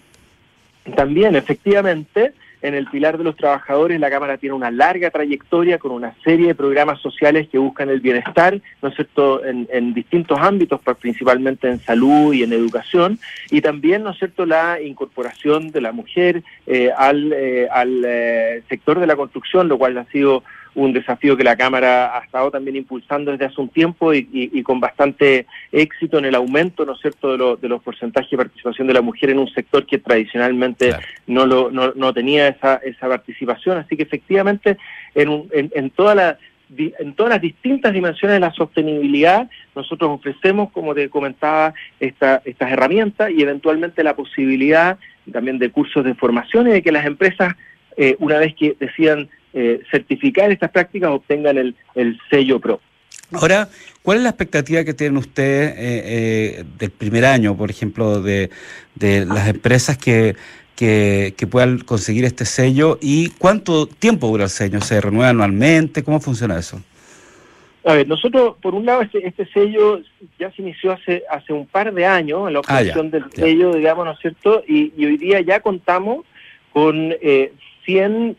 También, 0.96 1.36
efectivamente, 1.36 2.34
en 2.62 2.74
el 2.74 2.86
pilar 2.86 3.18
de 3.18 3.24
los 3.24 3.36
trabajadores, 3.36 3.98
la 4.00 4.10
Cámara 4.10 4.38
tiene 4.38 4.54
una 4.54 4.70
larga 4.70 5.10
trayectoria 5.10 5.78
con 5.78 5.90
una 5.90 6.14
serie 6.24 6.48
de 6.48 6.54
programas 6.54 7.00
sociales 7.00 7.48
que 7.48 7.58
buscan 7.58 7.90
el 7.90 8.00
bienestar, 8.00 8.60
¿no 8.80 8.88
es 8.88 8.94
cierto?, 8.94 9.44
en, 9.44 9.94
distintos 9.94 10.38
ámbitos, 10.40 10.80
pues, 10.82 10.96
principalmente 10.96 11.68
en 11.68 11.80
salud 11.80 12.32
y 12.32 12.44
en 12.44 12.52
educación, 12.52 13.18
y 13.50 13.60
también, 13.60 14.04
¿no 14.04 14.10
es 14.10 14.18
cierto?, 14.18 14.46
la 14.46 14.80
incorporación 14.80 15.70
de 15.70 15.80
la 15.80 15.92
mujer 15.92 16.42
eh, 16.66 16.90
al, 16.96 17.32
eh, 17.32 17.68
al 17.70 18.02
eh, 18.06 18.62
sector 18.68 19.00
de 19.00 19.06
la 19.06 19.16
construcción, 19.16 19.68
lo 19.68 19.76
cual 19.76 19.98
ha 19.98 20.04
sido 20.06 20.44
un 20.74 20.92
desafío 20.92 21.36
que 21.36 21.44
la 21.44 21.56
Cámara 21.56 22.16
ha 22.16 22.20
estado 22.24 22.50
también 22.50 22.76
impulsando 22.76 23.30
desde 23.30 23.46
hace 23.46 23.60
un 23.60 23.68
tiempo 23.68 24.14
y, 24.14 24.62
con 24.62 24.80
bastante 24.80 25.46
éxito 25.70 26.18
en 26.18 26.24
el 26.24 26.34
aumento, 26.34 26.84
¿no 26.84 26.94
es 26.94 27.00
cierto?, 27.00 27.36
de, 27.36 27.56
de, 27.60 27.68
los 27.68 27.82
porcentajes 27.82 28.30
de 28.30 28.36
participación 28.36 28.86
de 28.86 28.94
la 28.94 29.02
mujer 29.02 29.30
en 29.30 29.38
un 29.38 29.48
sector 29.48 29.86
que 29.86 29.98
tradicionalmente 29.98 30.94
no, 31.26 31.46
lo, 31.46 31.70
no, 31.70 31.92
no, 31.94 32.12
tenía 32.12 32.48
esa, 32.48 32.76
esa 32.76 33.08
participación. 33.08 33.78
Así 33.78 33.96
que 33.96 34.04
efectivamente, 34.04 34.78
en, 35.14 35.46
en, 35.52 35.70
en 35.74 35.90
toda 35.90 36.14
la 36.14 36.38
en 36.76 37.14
todas 37.14 37.30
las 37.30 37.42
distintas 37.42 37.92
dimensiones 37.92 38.36
de 38.36 38.40
la 38.40 38.52
sostenibilidad, 38.52 39.48
nosotros 39.74 40.10
ofrecemos, 40.10 40.70
como 40.70 40.94
te 40.94 41.08
comentaba, 41.10 41.74
esta, 42.00 42.40
estas 42.44 42.72
herramientas 42.72 43.30
y 43.30 43.42
eventualmente 43.42 44.02
la 44.02 44.16
posibilidad 44.16 44.98
también 45.30 45.58
de 45.58 45.70
cursos 45.70 46.04
de 46.04 46.14
formación 46.14 46.68
y 46.68 46.72
de 46.72 46.82
que 46.82 46.92
las 46.92 47.06
empresas, 47.06 47.54
eh, 47.96 48.16
una 48.18 48.38
vez 48.38 48.54
que 48.54 48.74
decidan 48.80 49.28
eh, 49.54 49.80
certificar 49.90 50.50
estas 50.50 50.70
prácticas 50.70 51.10
obtengan 51.10 51.58
el, 51.94 52.18
sello 52.30 52.58
PRO. 52.58 52.80
Ahora, 53.32 53.68
¿cuál 54.02 54.18
es 54.18 54.22
la 54.24 54.30
expectativa 54.30 54.84
que 54.84 54.94
tienen 54.94 55.16
ustedes 55.16 55.72
eh, 55.72 55.76
eh, 55.78 56.64
del 56.78 56.90
primer 56.90 57.24
año, 57.24 57.56
por 57.56 57.70
ejemplo, 57.70 58.22
de, 58.22 58.50
las 58.98 59.48
empresas 59.48 59.96
que, 59.98 60.36
que, 60.76 61.46
puedan 61.50 61.78
conseguir 61.78 62.24
este 62.24 62.44
sello 62.44 62.98
y 63.00 63.30
cuánto 63.38 63.86
tiempo 63.86 64.28
dura 64.28 64.44
el 64.44 64.50
sello? 64.50 64.80
¿Se 64.80 65.00
renueva 65.00 65.30
anualmente? 65.30 66.02
¿Cómo 66.02 66.20
funciona 66.20 66.58
eso? 66.58 66.80
A 67.84 67.94
ver, 67.94 68.06
nosotros, 68.06 68.56
por 68.62 68.74
un 68.74 68.86
lado, 68.86 69.02
este, 69.02 69.26
este 69.26 69.44
sello 69.46 70.00
ya 70.38 70.52
se 70.52 70.62
inició 70.62 70.92
hace 70.92 71.24
hace 71.28 71.52
un 71.52 71.66
par 71.66 71.92
de 71.92 72.06
años, 72.06 72.46
en 72.46 72.54
la 72.54 72.60
ah, 72.60 72.78
obtención 72.78 73.10
del 73.10 73.24
sello, 73.32 73.74
digamos, 73.74 74.04
¿no 74.04 74.12
es 74.12 74.18
cierto? 74.20 74.62
Y, 74.68 74.92
hoy 75.04 75.16
día 75.16 75.40
ya 75.40 75.60
contamos 75.60 76.24
con 76.72 77.12
eh, 77.20 77.52
100 77.84 78.36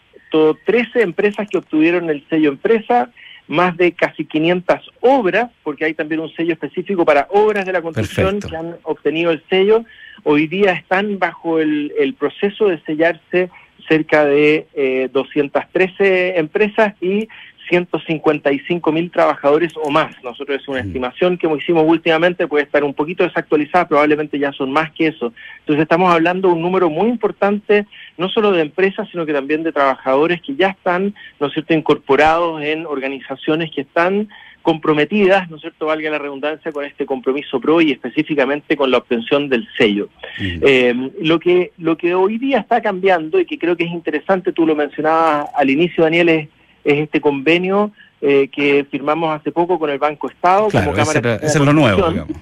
13 0.66 1.02
empresas 1.02 1.48
que 1.48 1.60
obtuvieron 1.60 2.10
el 2.10 2.26
sello 2.28 2.50
empresa, 2.50 3.12
más 3.48 3.78
de 3.78 3.92
casi 3.92 4.26
500 4.26 4.92
obras, 5.02 5.52
porque 5.64 5.86
hay 5.86 5.94
también 5.94 6.22
un 6.22 6.34
sello 6.34 6.54
específico 6.54 7.06
para 7.06 7.28
obras 7.30 7.66
de 7.66 7.74
la 7.74 7.82
construcción 7.82 8.40
que 8.40 8.56
han 8.56 8.78
obtenido 8.84 9.32
el 9.32 9.44
sello. 9.50 9.86
Hoy 10.24 10.48
día 10.48 10.74
están 10.74 11.20
bajo 11.20 11.60
el, 11.60 12.16
proceso 12.18 12.68
de 12.68 12.82
sellarse 12.82 13.50
cerca 13.88 14.26
de 14.26 14.66
eh, 14.74 15.10
213 15.12 16.40
empresas 16.40 16.96
y 17.02 17.28
155 17.70 18.92
mil 18.92 19.12
trabajadores 19.12 19.74
o 19.76 19.90
más. 19.90 20.16
Nosotros 20.24 20.62
es 20.62 20.68
una 20.68 20.80
estimación 20.80 21.38
que 21.38 21.48
hicimos 21.58 21.84
últimamente, 21.88 22.48
puede 22.48 22.66
estar 22.66 22.84
un 22.84 22.94
poquito 22.94 23.24
desactualizada, 23.24 23.88
probablemente 23.88 24.40
ya 24.40 24.52
son 24.52 24.72
más 24.72 24.92
que 24.92 25.08
eso. 25.08 25.34
Entonces 25.60 25.84
estamos 25.84 26.14
hablando 26.14 26.50
de 26.50 26.56
un 26.56 26.62
número 26.62 26.90
muy 26.90 27.10
importante, 27.10 27.86
no 28.18 28.30
solo 28.30 28.52
de 28.52 28.62
empresas, 28.62 29.08
sino 29.12 29.26
que 29.26 29.34
también 29.34 29.64
de 29.64 29.72
trabajadores 29.72 30.42
que 30.42 30.56
ya 30.56 30.70
están, 30.70 31.14
¿no 31.40 31.48
es 31.48 31.54
cierto?, 31.54 31.74
incorporados 31.74 32.62
en 32.62 32.86
organizaciones 32.86 33.72
que 33.72 33.82
están 33.82 34.30
comprometidas, 34.62 35.50
¿no 35.50 35.58
es 35.58 35.62
cierto?, 35.62 35.88
valga 35.88 36.10
la 36.10 36.18
redundancia, 36.18 36.72
con 36.72 36.86
este 36.86 37.06
compromiso 37.06 37.60
PRO 37.60 37.82
y 37.82 37.92
específicamente 37.92 38.76
con 38.76 38.90
la 38.90 38.98
obtención 38.98 39.50
del 39.50 39.68
sello. 39.78 40.10
Eh, 40.40 40.94
lo, 41.22 41.40
que, 41.40 41.74
lo 41.78 41.98
que 41.98 42.16
hoy 42.16 42.38
día 42.38 42.60
está 42.60 42.82
cambiando 42.82 43.40
y 43.40 43.46
que 43.46 43.60
creo 43.60 43.76
que 43.76 43.84
es 43.84 43.92
interesante, 43.92 44.54
tú 44.54 44.66
lo 44.66 44.76
mencionabas 44.76 45.50
al 45.54 45.70
inicio, 45.70 46.06
Daniel, 46.06 46.30
es 46.30 46.50
es 46.84 47.00
este 47.00 47.22
convenio 47.22 47.92
eh, 48.22 48.50
que 48.50 48.86
firmamos 48.90 49.36
hace 49.36 49.52
poco 49.52 49.80
con 49.80 49.90
el 49.90 50.00
Banco 50.00 50.30
Estado 50.30 50.70
como 50.70 50.94
Cámara 50.94 51.36
ese, 51.36 51.46
es 51.46 51.60
lo 51.60 51.74
nuevo, 51.74 52.10
digamos. 52.10 52.38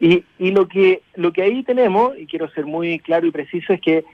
Y, 0.00 0.24
y 0.38 0.52
lo 0.52 0.68
que 0.68 1.02
lo 1.16 1.32
que 1.32 1.42
ahí 1.42 1.64
tenemos, 1.64 2.16
y 2.16 2.26
quiero 2.26 2.48
ser 2.50 2.66
muy 2.66 3.00
claro 3.00 3.26
y 3.26 3.32
preciso, 3.32 3.72
es 3.72 3.80
que 3.80 4.04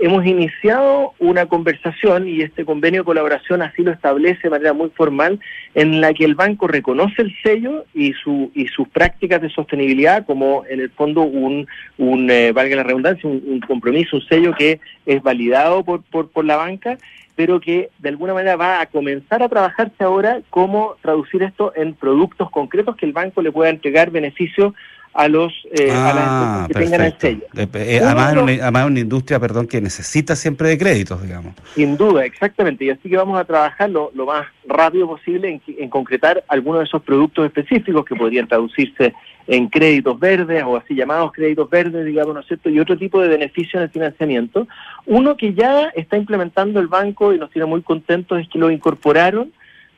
hemos 0.00 0.26
iniciado 0.26 1.12
una 1.18 1.46
conversación 1.46 2.28
y 2.28 2.42
este 2.42 2.64
convenio 2.64 3.02
de 3.02 3.04
colaboración 3.04 3.62
así 3.62 3.82
lo 3.82 3.92
establece 3.92 4.40
de 4.44 4.50
manera 4.50 4.72
muy 4.72 4.90
formal 4.90 5.38
en 5.74 6.00
la 6.00 6.12
que 6.12 6.24
el 6.24 6.34
banco 6.34 6.66
reconoce 6.66 7.22
el 7.22 7.34
sello 7.42 7.84
y 7.94 8.12
su 8.14 8.50
y 8.54 8.66
sus 8.66 8.88
prácticas 8.88 9.40
de 9.40 9.50
sostenibilidad 9.50 10.26
como 10.26 10.64
en 10.68 10.80
el 10.80 10.90
fondo 10.90 11.22
un, 11.22 11.66
un 11.98 12.30
eh, 12.30 12.52
valga 12.52 12.76
la 12.76 12.82
redundancia 12.82 13.28
un, 13.28 13.60
compromiso 13.60 14.16
un 14.16 14.26
sello 14.26 14.54
que 14.54 14.80
es 15.06 15.22
validado 15.22 15.84
por, 15.84 16.02
por, 16.02 16.30
por 16.30 16.44
la 16.44 16.56
banca 16.56 16.98
pero 17.40 17.58
que 17.58 17.88
de 17.98 18.10
alguna 18.10 18.34
manera 18.34 18.54
va 18.54 18.82
a 18.82 18.86
comenzar 18.86 19.42
a 19.42 19.48
trabajarse 19.48 20.04
ahora 20.04 20.42
cómo 20.50 20.96
traducir 21.00 21.42
esto 21.42 21.72
en 21.74 21.94
productos 21.94 22.50
concretos 22.50 22.96
que 22.96 23.06
el 23.06 23.14
banco 23.14 23.40
le 23.40 23.50
pueda 23.50 23.70
entregar 23.70 24.10
beneficios 24.10 24.74
a 25.12 25.28
los 25.28 25.52
eh, 25.72 25.90
a 25.90 26.14
las 26.14 26.24
ah, 26.28 26.64
que 26.68 26.74
tengan 26.74 27.00
el 27.02 27.18
sello. 27.18 27.42
Eh, 27.56 28.00
además, 28.02 28.36
una, 28.36 28.86
una 28.86 29.00
industria, 29.00 29.40
perdón, 29.40 29.66
que 29.66 29.80
necesita 29.80 30.36
siempre 30.36 30.68
de 30.68 30.78
créditos, 30.78 31.22
digamos. 31.22 31.54
Sin 31.74 31.96
duda, 31.96 32.24
exactamente. 32.24 32.84
Y 32.84 32.90
así 32.90 33.08
que 33.08 33.16
vamos 33.16 33.38
a 33.38 33.44
trabajar 33.44 33.90
lo, 33.90 34.12
más 34.24 34.46
rápido 34.66 35.08
posible 35.08 35.48
en, 35.48 35.62
en, 35.78 35.90
concretar 35.90 36.44
algunos 36.48 36.80
de 36.80 36.84
esos 36.86 37.02
productos 37.02 37.46
específicos 37.46 38.04
que 38.04 38.14
podrían 38.14 38.46
traducirse 38.46 39.14
en 39.46 39.68
créditos 39.68 40.18
verdes 40.20 40.62
o 40.64 40.76
así 40.76 40.94
llamados 40.94 41.32
créditos 41.32 41.68
verdes, 41.68 42.06
digamos, 42.06 42.34
¿no 42.34 42.40
es 42.40 42.46
cierto? 42.46 42.70
Y 42.70 42.78
otro 42.78 42.96
tipo 42.96 43.20
de 43.20 43.28
beneficio 43.28 43.80
en 43.80 43.84
el 43.84 43.90
financiamiento. 43.90 44.68
Uno 45.06 45.36
que 45.36 45.54
ya 45.54 45.88
está 45.96 46.16
implementando 46.16 46.78
el 46.78 46.86
banco 46.86 47.32
y 47.32 47.38
nos 47.38 47.50
tiene 47.50 47.66
muy 47.66 47.82
contentos 47.82 48.40
es 48.40 48.48
que 48.48 48.60
lo 48.60 48.70
incorporaron 48.70 49.52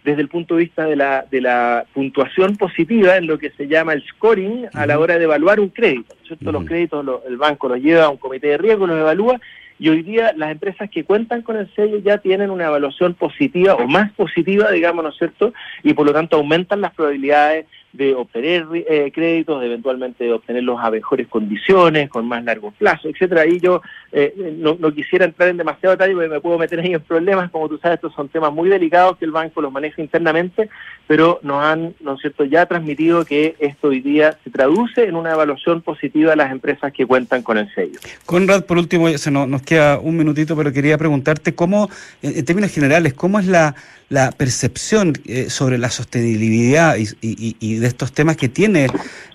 desde 0.05 0.23
el 0.23 0.29
punto 0.29 0.57
de 0.57 0.63
vista 0.63 0.85
de 0.87 0.97
la, 0.97 1.25
de 1.31 1.41
la 1.41 1.85
puntuación 1.93 2.57
positiva 2.57 3.17
en 3.17 3.27
lo 3.27 3.39
que 3.39 3.51
se 3.51 3.69
llama 3.69 3.93
el 3.93 4.05
scoring 4.05 4.67
a 4.73 4.87
la 4.87 4.99
hora 4.99 5.19
de 5.19 5.25
evaluar 5.25 5.61
un 5.61 5.69
crédito. 5.69 6.15
¿cierto? 6.27 6.51
Los 6.51 6.65
créditos 6.65 7.05
el 7.27 7.37
banco 7.37 7.69
los 7.69 7.79
lleva 7.79 8.05
a 8.05 8.09
un 8.09 8.17
comité 8.17 8.49
de 8.49 8.59
riesgo, 8.59 8.87
los 8.87 8.99
evalúa 8.99 9.41
y 9.79 9.89
hoy 9.89 10.03
día 10.03 10.33
las 10.37 10.53
empresas 10.53 10.89
que 10.91 11.05
cuentan 11.05 11.43
con 11.43 11.57
el 11.57 11.73
sello 11.75 11.99
ya 11.99 12.19
tienen 12.19 12.51
una 12.51 12.67
evaluación 12.67 13.15
positiva 13.15 13.75
o 13.75 13.87
más 13.89 14.13
positiva, 14.13 14.71
digamos, 14.71 15.03
¿no 15.03 15.11
es 15.11 15.17
cierto? 15.17 15.53
Y 15.83 15.95
por 15.95 16.07
lo 16.07 16.13
tanto 16.13 16.37
aumentan 16.37 16.81
las 16.81 16.95
probabilidades 16.95 17.67
de 17.93 18.15
obtener 18.15 18.67
eh, 18.73 19.11
créditos, 19.15 19.61
de 19.61 19.67
eventualmente 19.67 20.33
obtenerlos 20.33 20.79
a 20.81 20.91
mejores 20.91 21.29
condiciones, 21.29 22.09
con 22.09 22.27
más 22.27 22.43
largo 22.45 22.71
plazo, 22.71 23.09
etcétera. 23.09 23.43
Ahí 23.43 23.61
yo 23.61 23.83
eh, 24.13 24.57
no, 24.57 24.77
quisiera 24.95 25.27
entrar 25.27 25.51
en 25.51 25.59
demasiado 25.59 25.95
detalle 25.95 26.15
porque 26.15 26.29
me 26.29 26.41
puedo 26.41 26.59
meter 26.59 26.81
ahí 26.81 26.95
en 26.95 27.01
problemas, 27.01 27.51
como 27.51 27.69
tú 27.69 27.79
sabes, 27.79 27.97
estos 27.97 28.15
son 28.15 28.29
temas 28.29 28.53
muy 28.53 28.69
delicados 28.69 29.19
que 29.19 29.27
el 29.27 29.31
banco 29.31 29.61
los 29.61 29.73
maneja 29.73 30.01
internamente, 30.01 30.71
pero 31.07 31.39
nos 31.43 31.63
han, 31.63 31.95
¿no 32.01 32.15
es 32.15 32.21
cierto?, 32.21 32.45
ya 32.45 32.65
transmitido 32.67 33.25
que 33.25 33.57
esto 33.59 33.89
hoy 33.89 34.01
día 34.01 34.39
se 34.43 34.51
traduce 34.51 35.05
en 35.05 35.17
una 35.17 35.33
evaluación 35.33 35.83
positiva 35.83 36.31
de 36.31 36.37
las 36.37 36.51
empresas 36.51 36.93
que 36.93 37.07
cuentan 37.07 37.43
con 37.43 37.59
el 37.59 37.73
sello. 37.75 37.99
Conrad, 38.25 38.65
por 38.65 38.79
último, 38.79 39.09
se 39.19 39.31
nos 39.31 39.63
queda 39.63 39.99
un 39.99 40.17
minutito, 40.17 40.57
pero 40.57 40.73
quería 40.73 40.97
preguntarte 40.97 41.55
cómo, 41.55 41.91
en 42.23 42.45
términos 42.45 42.73
generales, 42.73 43.13
cómo 43.15 43.39
es 43.39 43.47
la 43.47 43.75
la 44.13 44.31
percepción 44.31 45.15
eh, 45.25 45.49
sobre 45.49 45.79
la 45.79 45.89
sostenibilidad 45.89 46.97
y, 46.99 47.77
de 47.79 47.87
estos 47.87 48.13
temas 48.13 48.37
que 48.37 48.51
tiene 48.51 48.87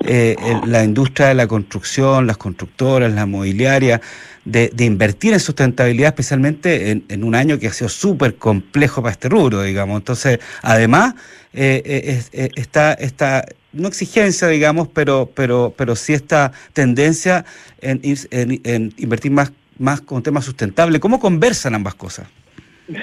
eh, 0.05 0.36
la 0.67 0.84
industria 0.84 1.29
de 1.29 1.34
la 1.34 1.48
construcción, 1.48 2.27
las 2.27 2.38
constructoras, 2.38 3.12
la 3.12 3.25
mobiliaria, 3.25 4.00
de, 4.46 4.72
invertir 4.77 5.34
en 5.34 5.39
sustentabilidad, 5.39 6.10
especialmente 6.10 6.91
en, 6.91 7.24
un 7.24 7.34
año 7.34 7.57
que 7.57 7.67
ha 7.67 7.74
sido 7.74 7.89
súper 7.89 8.36
complejo 8.36 9.01
para 9.01 9.13
este 9.13 9.29
rubro, 9.29 9.63
digamos. 9.63 9.98
Entonces, 9.98 10.39
además, 10.62 11.15
eh, 11.53 12.22
está 12.55 12.93
esta 12.93 13.46
no 13.74 13.88
exigencia, 13.88 14.48
digamos, 14.48 14.88
pero, 14.89 15.31
pero, 15.34 15.74
pero 15.75 15.96
sí 15.96 16.13
esta 16.13 16.51
tendencia 16.74 17.46
en, 17.81 18.00
en 18.29 18.93
invertir 18.98 19.31
más, 19.31 19.51
más 19.79 20.01
con 20.01 20.22
temas 20.22 20.46
sustentables. 20.46 21.01
¿Cómo 21.01 21.19
conversan 21.19 21.74
ambas 21.74 21.96
cosas? 21.96 22.27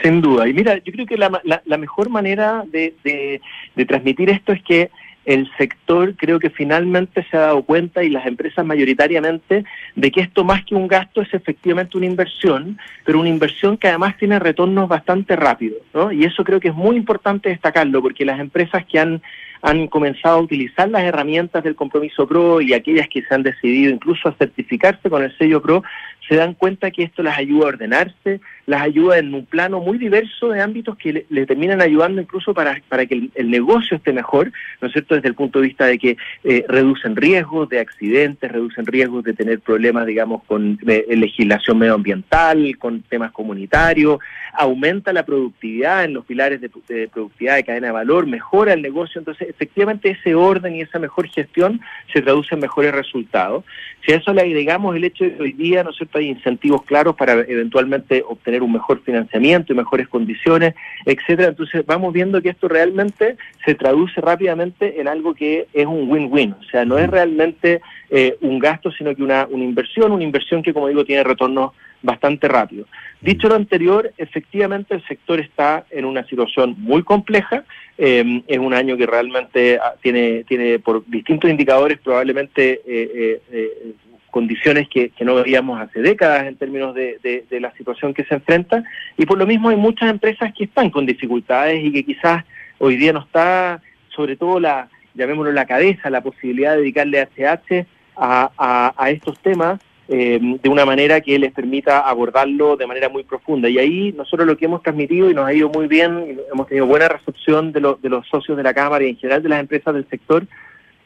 Sin 0.02 0.20
duda. 0.20 0.48
Y 0.48 0.54
mira, 0.54 0.78
yo 0.78 0.92
creo 0.92 1.06
que 1.06 1.18
la, 1.18 1.40
la, 1.44 1.76
mejor 1.76 2.08
manera 2.08 2.64
de, 2.66 2.94
de, 3.04 3.84
transmitir 3.84 4.30
esto 4.30 4.52
es 4.52 4.62
que 4.62 4.90
el 5.26 5.50
sector 5.56 6.14
creo 6.16 6.38
que 6.38 6.50
finalmente 6.50 7.26
se 7.30 7.36
ha 7.36 7.40
dado 7.40 7.62
cuenta 7.62 8.02
y 8.02 8.10
las 8.10 8.26
empresas 8.26 8.64
mayoritariamente 8.64 9.64
de 9.96 10.10
que 10.10 10.20
esto 10.20 10.44
más 10.44 10.64
que 10.64 10.74
un 10.74 10.86
gasto 10.86 11.22
es 11.22 11.32
efectivamente 11.32 11.96
una 11.96 12.06
inversión, 12.06 12.78
pero 13.04 13.20
una 13.20 13.30
inversión 13.30 13.76
que 13.76 13.88
además 13.88 14.16
tiene 14.18 14.38
retornos 14.38 14.88
bastante 14.88 15.36
rápidos, 15.36 15.80
¿no? 15.92 16.12
Y 16.12 16.24
eso 16.24 16.44
creo 16.44 16.60
que 16.60 16.68
es 16.68 16.74
muy 16.74 16.96
importante 16.96 17.48
destacarlo 17.48 18.02
porque 18.02 18.24
las 18.24 18.40
empresas 18.40 18.84
que 18.86 18.98
han 18.98 19.22
han 19.64 19.86
comenzado 19.86 20.36
a 20.36 20.42
utilizar 20.42 20.90
las 20.90 21.04
herramientas 21.04 21.64
del 21.64 21.74
compromiso 21.74 22.28
PRO 22.28 22.60
y 22.60 22.74
aquellas 22.74 23.08
que 23.08 23.22
se 23.22 23.34
han 23.34 23.42
decidido 23.42 23.90
incluso 23.94 24.28
a 24.28 24.34
certificarse 24.34 25.08
con 25.08 25.22
el 25.22 25.34
sello 25.38 25.62
PRO, 25.62 25.82
se 26.28 26.36
dan 26.36 26.52
cuenta 26.52 26.90
que 26.90 27.02
esto 27.02 27.22
las 27.22 27.38
ayuda 27.38 27.64
a 27.64 27.68
ordenarse, 27.68 28.40
las 28.66 28.82
ayuda 28.82 29.18
en 29.18 29.34
un 29.34 29.44
plano 29.44 29.80
muy 29.80 29.98
diverso 29.98 30.48
de 30.48 30.60
ámbitos 30.60 30.96
que 30.96 31.26
le, 31.28 31.46
terminan 31.46 31.80
ayudando 31.80 32.20
incluso 32.20 32.54
para, 32.54 32.80
para 32.88 33.06
que 33.06 33.28
el, 33.34 33.50
negocio 33.50 33.96
esté 33.96 34.12
mejor, 34.12 34.52
¿no 34.80 34.88
es 34.88 34.92
cierto?, 34.92 35.14
desde 35.14 35.28
el 35.28 35.34
punto 35.34 35.60
de 35.60 35.66
vista 35.66 35.86
de 35.86 35.98
que 35.98 36.16
eh, 36.44 36.64
reducen 36.68 37.14
riesgos 37.14 37.68
de 37.68 37.80
accidentes, 37.80 38.50
reducen 38.50 38.86
riesgos 38.86 39.24
de 39.24 39.34
tener 39.34 39.60
problemas, 39.60 40.06
digamos, 40.06 40.42
con 40.44 40.78
legislación 40.82 41.78
medioambiental, 41.78 42.76
con 42.78 43.02
temas 43.02 43.32
comunitarios, 43.32 44.18
aumenta 44.52 45.12
la 45.12 45.24
productividad 45.24 46.04
en 46.04 46.14
los 46.14 46.24
pilares 46.24 46.60
de, 46.60 46.70
de 46.88 47.08
productividad 47.08 47.56
de 47.56 47.64
cadena 47.64 47.88
de 47.88 47.92
valor, 47.92 48.26
mejora 48.26 48.72
el 48.72 48.82
negocio, 48.82 49.18
entonces 49.18 49.48
efectivamente 49.48 50.10
ese 50.10 50.34
orden 50.34 50.76
y 50.76 50.80
esa 50.80 50.98
mejor 50.98 51.28
gestión 51.28 51.80
se 52.12 52.22
traduce 52.22 52.54
en 52.54 52.60
mejores 52.60 52.92
resultados. 52.92 53.64
Si 54.04 54.12
a 54.12 54.16
eso 54.16 54.32
le 54.32 54.42
agregamos 54.42 54.94
el 54.96 55.04
hecho 55.04 55.24
de 55.24 55.34
que 55.34 55.42
hoy 55.42 55.52
día, 55.52 55.82
¿no 55.82 55.90
es 55.90 55.96
cierto?, 55.96 56.18
hay 56.18 56.28
incentivos 56.28 56.82
claros 56.84 57.16
para 57.16 57.32
eventualmente 57.32 58.22
obtener 58.26 58.53
un 58.62 58.72
mejor 58.72 59.02
financiamiento 59.02 59.72
y 59.72 59.76
mejores 59.76 60.08
condiciones, 60.08 60.74
etcétera. 61.04 61.48
Entonces 61.48 61.84
vamos 61.86 62.12
viendo 62.12 62.40
que 62.42 62.50
esto 62.50 62.68
realmente 62.68 63.36
se 63.64 63.74
traduce 63.74 64.20
rápidamente 64.20 65.00
en 65.00 65.08
algo 65.08 65.34
que 65.34 65.66
es 65.72 65.86
un 65.86 66.10
win-win. 66.10 66.54
O 66.60 66.64
sea, 66.64 66.84
no 66.84 66.98
es 66.98 67.08
realmente 67.08 67.80
eh, 68.10 68.36
un 68.40 68.58
gasto, 68.58 68.90
sino 68.92 69.14
que 69.14 69.22
una, 69.22 69.46
una 69.50 69.64
inversión, 69.64 70.12
una 70.12 70.24
inversión 70.24 70.62
que, 70.62 70.72
como 70.72 70.88
digo, 70.88 71.04
tiene 71.04 71.24
retornos 71.24 71.72
bastante 72.04 72.46
rápido. 72.48 72.86
Dicho 73.20 73.48
lo 73.48 73.54
anterior, 73.54 74.12
efectivamente 74.18 74.94
el 74.94 75.04
sector 75.06 75.40
está 75.40 75.86
en 75.90 76.04
una 76.04 76.24
situación 76.26 76.76
muy 76.78 77.02
compleja. 77.02 77.64
Eh, 77.96 78.42
es 78.46 78.58
un 78.58 78.74
año 78.74 78.96
que 78.96 79.06
realmente 79.06 79.78
ah, 79.78 79.94
tiene, 80.02 80.44
tiene 80.44 80.78
por 80.78 81.06
distintos 81.06 81.50
indicadores 81.50 81.98
probablemente 81.98 82.82
eh, 82.86 83.40
eh, 83.50 83.94
condiciones 84.34 84.88
que, 84.88 85.12
no 85.20 85.36
veíamos 85.36 85.80
hace 85.80 86.02
décadas 86.02 86.48
en 86.48 86.56
términos 86.56 86.92
de, 86.92 87.46
de, 87.48 87.60
la 87.60 87.72
situación 87.74 88.12
que 88.12 88.24
se 88.24 88.34
enfrenta. 88.34 88.82
Y 89.16 89.26
por 89.26 89.38
lo 89.38 89.46
mismo 89.46 89.68
hay 89.68 89.76
muchas 89.76 90.10
empresas 90.10 90.52
que 90.52 90.64
están 90.64 90.90
con 90.90 91.06
dificultades 91.06 91.84
y 91.84 91.92
que 91.92 92.04
quizás 92.04 92.44
hoy 92.78 92.96
día 92.96 93.12
no 93.12 93.20
está, 93.20 93.80
sobre 94.08 94.34
todo 94.34 94.58
la, 94.58 94.88
llamémoslo 95.14 95.52
la 95.52 95.66
cabeza, 95.66 96.10
la 96.10 96.20
posibilidad 96.20 96.72
de 96.72 96.78
dedicarle 96.78 97.28
HH 97.36 97.86
a, 98.16 98.50
a, 98.58 98.94
a 98.96 99.10
estos 99.10 99.38
temas 99.38 99.78
eh, 100.08 100.40
de 100.60 100.68
una 100.68 100.84
manera 100.84 101.20
que 101.20 101.38
les 101.38 101.52
permita 101.52 102.00
abordarlo 102.00 102.76
de 102.76 102.88
manera 102.88 103.08
muy 103.08 103.22
profunda. 103.22 103.68
Y 103.68 103.78
ahí 103.78 104.12
nosotros 104.16 104.48
lo 104.48 104.56
que 104.56 104.64
hemos 104.64 104.82
transmitido 104.82 105.30
y 105.30 105.34
nos 105.34 105.46
ha 105.46 105.54
ido 105.54 105.68
muy 105.68 105.86
bien, 105.86 106.40
hemos 106.52 106.66
tenido 106.66 106.86
buena 106.86 107.06
recepción 107.06 107.70
de, 107.70 107.80
de 108.02 108.08
los 108.08 108.26
socios 108.26 108.56
de 108.56 108.64
la 108.64 108.74
Cámara 108.74 109.04
y 109.04 109.10
en 109.10 109.16
general 109.16 109.44
de 109.44 109.48
las 109.50 109.60
empresas 109.60 109.94
del 109.94 110.08
sector, 110.08 110.44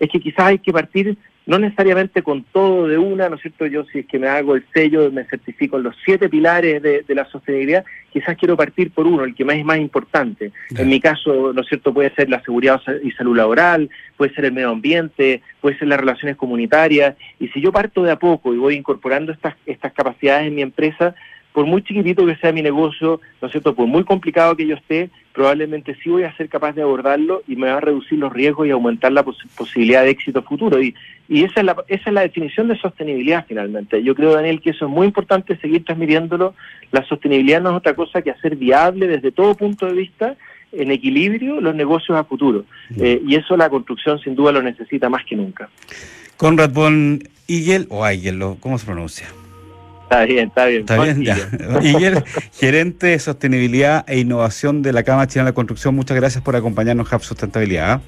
es 0.00 0.08
que 0.08 0.18
quizás 0.18 0.47
hay 0.47 0.58
que 0.61 0.73
partir 0.73 1.18
no 1.49 1.59
necesariamente 1.59 2.23
con 2.23 2.45
todo 2.45 2.87
de 2.88 2.99
una, 2.99 3.31
¿no 3.31 3.37
es 3.37 3.40
cierto? 3.40 3.64
Yo 3.64 3.83
si 3.87 4.00
es 4.00 4.07
que 4.07 4.19
me 4.19 4.28
hago 4.28 4.55
el 4.55 4.67
sello, 4.75 5.11
me 5.11 5.25
certifico 5.25 5.78
en 5.78 5.85
los 5.85 5.97
siete 6.05 6.28
pilares 6.28 6.83
de, 6.83 7.14
la 7.14 7.25
sostenibilidad, 7.25 7.87
quizás 8.12 8.37
quiero 8.37 8.55
partir 8.55 8.90
por 8.90 9.07
uno, 9.07 9.25
el 9.25 9.35
que 9.35 9.47
más 9.47 9.57
es 9.57 9.64
más 9.64 9.78
importante. 9.78 10.52
En 10.76 10.90
mi 10.90 11.00
caso, 11.00 11.55
¿no 11.55 11.62
es 11.62 11.67
cierto? 11.67 11.95
Puede 11.95 12.14
ser 12.14 12.28
la 12.28 12.43
seguridad 12.43 12.83
y 13.02 13.12
salud 13.12 13.35
laboral, 13.35 13.88
puede 14.19 14.35
ser 14.35 14.45
el 14.45 14.52
medio 14.52 14.69
ambiente, 14.69 15.40
puede 15.62 15.78
ser 15.78 15.88
las 15.88 15.99
relaciones 15.99 16.37
comunitarias, 16.37 17.17
y 17.40 17.49
si 17.49 17.62
yo 17.62 17.73
parto 17.73 18.02
de 18.02 18.12
a 18.12 18.19
poco 18.19 18.52
y 18.52 18.59
voy 18.59 18.75
incorporando 18.75 19.33
estas, 19.33 19.55
estas 19.64 19.95
capacidades 19.95 20.49
en 20.49 20.55
mi 20.55 20.61
empresa, 20.61 21.14
por 21.59 21.67
muy 21.67 21.83
chiquitito 21.83 22.25
que 22.25 22.37
sea 22.37 22.53
mi 22.53 22.62
negocio, 22.62 23.21
¿no 23.43 23.47
es 23.47 23.50
cierto? 23.50 23.75
Por 23.75 23.88
muy 23.88 24.05
complicado 24.05 24.55
que 24.55 24.65
yo 24.65 24.77
esté, 24.77 25.11
probablemente 25.33 25.97
sí 26.00 26.09
voy 26.09 26.23
a 26.23 26.37
ser 26.37 26.49
capaz 26.49 26.75
de 26.75 26.83
abordarlo 26.83 27.43
y 27.49 27.57
me 27.57 27.67
va 27.67 27.79
a 27.79 27.81
reducir 27.81 28.17
los 28.17 28.33
riesgos 28.33 28.69
y 28.69 28.71
aumentar 28.71 29.11
la 29.11 29.25
posibilidad 29.25 30.05
de 30.05 30.11
éxito 30.11 30.41
futuro. 30.45 30.81
Y, 30.81 30.95
y 31.29 31.43
esa, 31.43 31.59
es 31.59 31.67
la, 31.67 31.77
esa 31.88 32.11
es 32.11 32.15
la 32.15 32.21
definición 32.21 32.69
de 32.69 32.79
sostenibilidad 32.79 33.45
finalmente. 33.49 34.05
Yo 34.05 34.15
creo, 34.15 34.35
Daniel, 34.35 34.61
que 34.61 34.71
eso 34.71 34.85
es 34.85 34.91
muy 34.93 35.09
importante 35.09 35.57
seguir 35.57 35.85
transmitiéndolo. 35.85 36.55
La 36.93 37.05
sostenibilidad 37.09 37.61
no 37.61 37.71
es 37.71 37.77
otra 37.79 37.97
cosa 37.97 38.23
que 38.23 38.31
hacer 38.31 38.55
viable 38.55 39.09
desde 39.09 39.33
todo 39.33 39.57
punto 39.57 39.87
de 39.87 39.95
vista 39.95 40.37
en 40.71 40.93
equilibrio 40.93 41.61
los 41.61 41.75
negocios 41.75 42.17
a 42.17 42.23
futuro. 42.23 42.67
Eh, 43.00 43.21
y 43.27 43.35
eso 43.35 43.57
la 43.57 43.69
construcción 43.69 44.21
sin 44.21 44.37
duda 44.37 44.53
lo 44.53 44.62
necesita 44.62 45.09
más 45.09 45.25
que 45.25 45.35
nunca. 45.35 45.69
Conrad 46.37 46.71
von 46.71 47.21
Igel, 47.49 47.88
o 47.91 48.07
Eigel, 48.07 48.38
¿cómo 48.61 48.79
se 48.79 48.87
pronuncia? 48.87 49.27
Está 50.09 50.25
bien, 50.25 50.49
está 50.49 50.65
bien. 50.65 50.81
Está 50.81 51.03
bien, 51.03 51.23
ya. 51.23 51.37
Gerente 52.55 53.09
de 53.09 53.19
sostenibilidad 53.19 54.07
e 54.09 54.19
innovación 54.19 54.81
de 54.81 54.95
la 54.95 55.03
Cámara 55.03 55.27
China 55.27 55.45
de 55.45 55.50
la 55.50 55.55
Construcción, 55.55 55.95
muchas 55.95 56.17
gracias 56.17 56.43
por 56.43 56.57
acompañarnos 56.57 57.12
en 57.12 57.17
a 57.17 57.19
Sustentabilidad. 57.19 57.93
¿ah? 57.93 58.00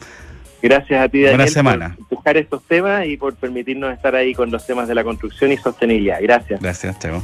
Gracias 0.62 0.99
a 0.99 1.09
ti, 1.11 1.21
Daniel, 1.21 1.37
Buena 1.37 1.50
semana. 1.50 1.97
por 1.99 2.16
buscar 2.16 2.38
estos 2.38 2.62
temas 2.64 3.07
y 3.07 3.19
por 3.19 3.35
permitirnos 3.35 3.92
estar 3.92 4.14
ahí 4.16 4.33
con 4.33 4.50
los 4.50 4.66
temas 4.66 4.88
de 4.88 4.95
la 4.95 5.04
construcción 5.04 5.52
y 5.52 5.59
sostenibilidad. 5.59 6.21
Gracias. 6.23 6.59
Gracias, 6.62 6.99
Chavo. 6.99 7.23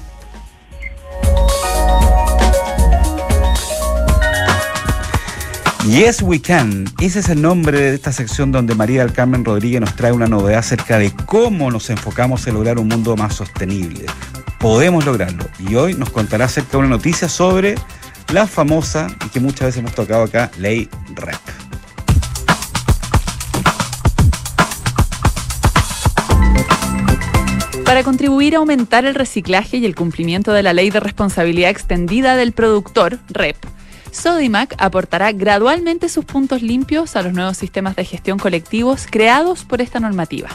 Yes 5.88 6.20
We 6.20 6.42
Can, 6.42 6.84
ese 7.00 7.20
es 7.20 7.30
el 7.30 7.40
nombre 7.40 7.80
de 7.80 7.94
esta 7.94 8.12
sección 8.12 8.52
donde 8.52 8.74
María 8.74 9.02
del 9.02 9.14
Carmen 9.14 9.42
Rodríguez 9.42 9.80
nos 9.80 9.96
trae 9.96 10.12
una 10.12 10.26
novedad 10.26 10.58
acerca 10.58 10.98
de 10.98 11.12
cómo 11.24 11.70
nos 11.70 11.88
enfocamos 11.88 12.46
en 12.46 12.54
lograr 12.54 12.78
un 12.78 12.88
mundo 12.88 13.16
más 13.16 13.36
sostenible. 13.36 14.04
Podemos 14.66 15.04
lograrlo 15.04 15.44
y 15.60 15.76
hoy 15.76 15.94
nos 15.94 16.10
contará 16.10 16.46
acerca 16.46 16.72
de 16.72 16.78
una 16.78 16.88
noticia 16.88 17.28
sobre 17.28 17.76
la 18.32 18.48
famosa 18.48 19.06
y 19.24 19.28
que 19.28 19.38
muchas 19.38 19.60
veces 19.60 19.78
hemos 19.78 19.94
tocado 19.94 20.24
acá, 20.24 20.50
ley 20.58 20.88
REP. 21.14 21.38
Para 27.84 28.02
contribuir 28.02 28.56
a 28.56 28.58
aumentar 28.58 29.04
el 29.04 29.14
reciclaje 29.14 29.76
y 29.76 29.86
el 29.86 29.94
cumplimiento 29.94 30.52
de 30.52 30.64
la 30.64 30.72
ley 30.72 30.90
de 30.90 30.98
responsabilidad 30.98 31.70
extendida 31.70 32.34
del 32.34 32.50
productor, 32.50 33.20
REP, 33.28 33.56
Sodimac 34.10 34.74
aportará 34.78 35.30
gradualmente 35.30 36.08
sus 36.08 36.24
puntos 36.24 36.62
limpios 36.62 37.14
a 37.14 37.22
los 37.22 37.32
nuevos 37.32 37.56
sistemas 37.56 37.94
de 37.94 38.04
gestión 38.04 38.40
colectivos 38.40 39.06
creados 39.08 39.64
por 39.64 39.80
esta 39.80 40.00
normativa. 40.00 40.48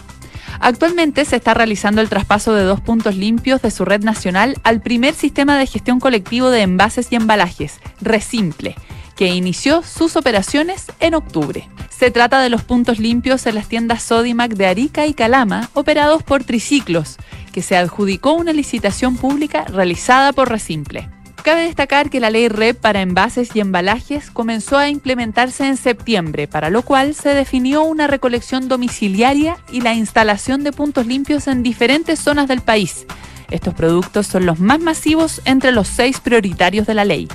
Actualmente 0.63 1.25
se 1.25 1.37
está 1.37 1.55
realizando 1.55 2.01
el 2.01 2.09
traspaso 2.09 2.53
de 2.53 2.61
dos 2.61 2.79
puntos 2.79 3.15
limpios 3.15 3.63
de 3.63 3.71
su 3.71 3.83
red 3.83 4.03
nacional 4.03 4.55
al 4.63 4.79
primer 4.79 5.15
sistema 5.15 5.57
de 5.57 5.65
gestión 5.65 5.99
colectivo 5.99 6.51
de 6.51 6.61
envases 6.61 7.11
y 7.11 7.15
embalajes, 7.15 7.79
Resimple, 7.99 8.75
que 9.15 9.29
inició 9.29 9.81
sus 9.81 10.15
operaciones 10.15 10.85
en 10.99 11.15
octubre. 11.15 11.67
Se 11.89 12.11
trata 12.11 12.39
de 12.41 12.49
los 12.49 12.61
puntos 12.61 12.99
limpios 12.99 13.47
en 13.47 13.55
las 13.55 13.67
tiendas 13.67 14.03
Sodimac 14.03 14.53
de 14.53 14.67
Arica 14.67 15.07
y 15.07 15.15
Calama, 15.15 15.71
operados 15.73 16.21
por 16.21 16.43
Triciclos, 16.43 17.17
que 17.51 17.63
se 17.63 17.75
adjudicó 17.75 18.33
una 18.33 18.53
licitación 18.53 19.17
pública 19.17 19.65
realizada 19.65 20.31
por 20.31 20.49
Resimple. 20.49 21.09
Cabe 21.43 21.63
destacar 21.63 22.11
que 22.11 22.19
la 22.19 22.29
ley 22.29 22.49
REP 22.49 22.79
para 22.79 23.01
envases 23.01 23.55
y 23.55 23.61
embalajes 23.61 24.29
comenzó 24.29 24.77
a 24.77 24.89
implementarse 24.89 25.65
en 25.67 25.75
septiembre, 25.75 26.47
para 26.47 26.69
lo 26.69 26.83
cual 26.83 27.15
se 27.15 27.33
definió 27.33 27.81
una 27.81 28.05
recolección 28.05 28.67
domiciliaria 28.67 29.57
y 29.71 29.81
la 29.81 29.95
instalación 29.95 30.63
de 30.63 30.71
puntos 30.71 31.07
limpios 31.07 31.47
en 31.47 31.63
diferentes 31.63 32.19
zonas 32.19 32.47
del 32.47 32.61
país. 32.61 33.07
Estos 33.49 33.73
productos 33.73 34.27
son 34.27 34.45
los 34.45 34.59
más 34.59 34.79
masivos 34.81 35.41
entre 35.45 35.71
los 35.71 35.87
seis 35.87 36.19
prioritarios 36.19 36.85
de 36.85 36.93
la 36.93 37.05
ley. 37.05 37.27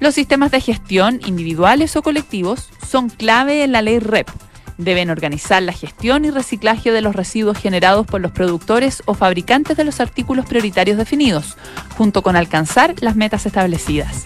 Los 0.00 0.14
sistemas 0.14 0.50
de 0.50 0.60
gestión, 0.60 1.20
individuales 1.24 1.96
o 1.96 2.02
colectivos, 2.02 2.68
son 2.86 3.08
clave 3.08 3.64
en 3.64 3.72
la 3.72 3.80
ley 3.80 4.00
REP 4.00 4.28
deben 4.78 5.10
organizar 5.10 5.62
la 5.62 5.72
gestión 5.72 6.24
y 6.24 6.30
reciclaje 6.30 6.92
de 6.92 7.00
los 7.00 7.14
residuos 7.14 7.58
generados 7.58 8.06
por 8.06 8.20
los 8.20 8.32
productores 8.32 9.02
o 9.06 9.14
fabricantes 9.14 9.76
de 9.76 9.84
los 9.84 10.00
artículos 10.00 10.46
prioritarios 10.46 10.98
definidos, 10.98 11.56
junto 11.96 12.22
con 12.22 12.36
alcanzar 12.36 12.94
las 13.00 13.16
metas 13.16 13.46
establecidas. 13.46 14.24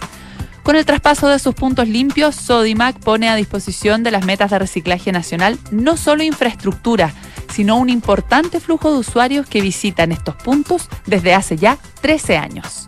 Con 0.63 0.75
el 0.75 0.85
traspaso 0.85 1.27
de 1.27 1.39
sus 1.39 1.55
puntos 1.55 1.87
limpios, 1.87 2.35
Sodimac 2.35 2.99
pone 2.99 3.29
a 3.29 3.35
disposición 3.35 4.03
de 4.03 4.11
las 4.11 4.25
metas 4.25 4.51
de 4.51 4.59
reciclaje 4.59 5.11
nacional 5.11 5.57
no 5.71 5.97
solo 5.97 6.23
infraestructura, 6.23 7.13
sino 7.51 7.77
un 7.77 7.89
importante 7.89 8.59
flujo 8.59 8.91
de 8.91 8.99
usuarios 8.99 9.47
que 9.47 9.61
visitan 9.61 10.11
estos 10.11 10.35
puntos 10.35 10.87
desde 11.05 11.33
hace 11.33 11.57
ya 11.57 11.77
13 12.01 12.37
años. 12.37 12.87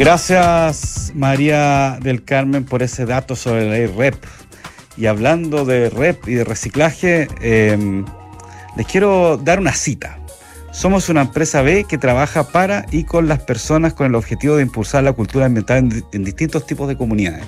Gracias 0.00 1.12
María 1.14 1.98
del 2.00 2.24
Carmen 2.24 2.64
por 2.64 2.82
ese 2.82 3.04
dato 3.04 3.36
sobre 3.36 3.66
la 3.66 3.72
ley 3.72 3.86
REP. 3.86 4.14
Y 4.96 5.04
hablando 5.04 5.66
de 5.66 5.90
REP 5.90 6.26
y 6.26 6.36
de 6.36 6.44
reciclaje, 6.44 7.28
em, 7.42 8.06
les 8.78 8.86
quiero 8.86 9.36
dar 9.36 9.60
una 9.60 9.74
cita. 9.74 10.18
Somos 10.72 11.10
una 11.10 11.20
empresa 11.20 11.60
B 11.60 11.84
que 11.86 11.98
trabaja 11.98 12.44
para 12.44 12.86
y 12.90 13.04
con 13.04 13.28
las 13.28 13.40
personas 13.40 13.92
con 13.92 14.06
el 14.06 14.14
objetivo 14.14 14.56
de 14.56 14.62
impulsar 14.62 15.04
la 15.04 15.12
cultura 15.12 15.44
ambiental 15.44 15.76
en, 15.76 16.04
en 16.12 16.24
distintos 16.24 16.64
tipos 16.64 16.88
de 16.88 16.96
comunidades. 16.96 17.44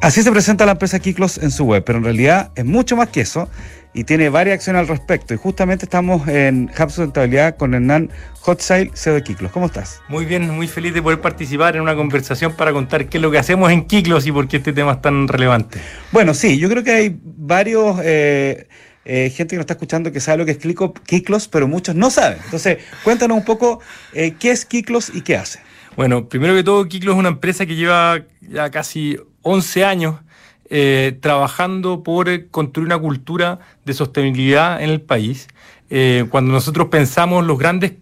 Así 0.00 0.22
se 0.22 0.32
presenta 0.32 0.64
la 0.64 0.72
empresa 0.72 1.00
Kiklos 1.00 1.36
en 1.36 1.50
su 1.50 1.64
web, 1.64 1.84
pero 1.84 1.98
en 1.98 2.04
realidad 2.04 2.50
es 2.54 2.64
mucho 2.64 2.96
más 2.96 3.08
que 3.08 3.20
eso 3.20 3.50
y 3.94 4.04
tiene 4.04 4.28
varias 4.28 4.54
acciones 4.54 4.80
al 4.80 4.88
respecto. 4.88 5.34
Y 5.34 5.36
justamente 5.36 5.84
estamos 5.84 6.26
en 6.28 6.70
Hub 6.70 6.90
Sustentabilidad 6.90 7.56
con 7.56 7.74
Hernán 7.74 8.10
Hotsail, 8.40 8.90
CEO 8.94 9.14
de 9.14 9.22
Kiklos. 9.22 9.52
¿Cómo 9.52 9.66
estás? 9.66 10.00
Muy 10.08 10.24
bien, 10.24 10.48
muy 10.50 10.66
feliz 10.66 10.94
de 10.94 11.02
poder 11.02 11.20
participar 11.20 11.76
en 11.76 11.82
una 11.82 11.94
conversación 11.94 12.54
para 12.54 12.72
contar 12.72 13.06
qué 13.06 13.18
es 13.18 13.22
lo 13.22 13.30
que 13.30 13.38
hacemos 13.38 13.70
en 13.70 13.86
Kiklos 13.86 14.26
y 14.26 14.32
por 14.32 14.48
qué 14.48 14.58
este 14.58 14.72
tema 14.72 14.92
es 14.92 15.02
tan 15.02 15.28
relevante. 15.28 15.80
Bueno, 16.10 16.34
sí, 16.34 16.58
yo 16.58 16.68
creo 16.68 16.82
que 16.82 16.92
hay 16.92 17.20
varios... 17.22 17.98
Eh, 18.02 18.68
eh, 19.04 19.30
gente 19.30 19.54
que 19.54 19.56
nos 19.56 19.64
está 19.64 19.72
escuchando 19.72 20.12
que 20.12 20.20
sabe 20.20 20.38
lo 20.38 20.44
que 20.44 20.52
es 20.52 20.58
Kiklos, 21.06 21.48
pero 21.48 21.66
muchos 21.66 21.96
no 21.96 22.08
saben. 22.08 22.38
Entonces, 22.44 22.78
cuéntanos 23.02 23.36
un 23.36 23.44
poco 23.44 23.80
eh, 24.12 24.34
qué 24.38 24.52
es 24.52 24.64
Kiklos 24.64 25.10
y 25.12 25.22
qué 25.22 25.36
hace. 25.36 25.58
Bueno, 25.96 26.28
primero 26.28 26.54
que 26.54 26.62
todo, 26.62 26.86
Kiklos 26.86 27.16
es 27.16 27.18
una 27.18 27.30
empresa 27.30 27.66
que 27.66 27.74
lleva 27.74 28.22
ya 28.40 28.70
casi 28.70 29.18
11 29.42 29.84
años 29.84 30.20
eh, 30.74 31.18
trabajando 31.20 32.02
por 32.02 32.30
eh, 32.30 32.48
construir 32.50 32.86
una 32.86 32.98
cultura 32.98 33.58
de 33.84 33.92
sostenibilidad 33.92 34.82
en 34.82 34.88
el 34.88 35.02
país. 35.02 35.48
Eh, 35.90 36.24
cuando 36.30 36.50
nosotros 36.50 36.88
pensamos 36.88 37.44
los 37.44 37.58
grandes 37.58 37.92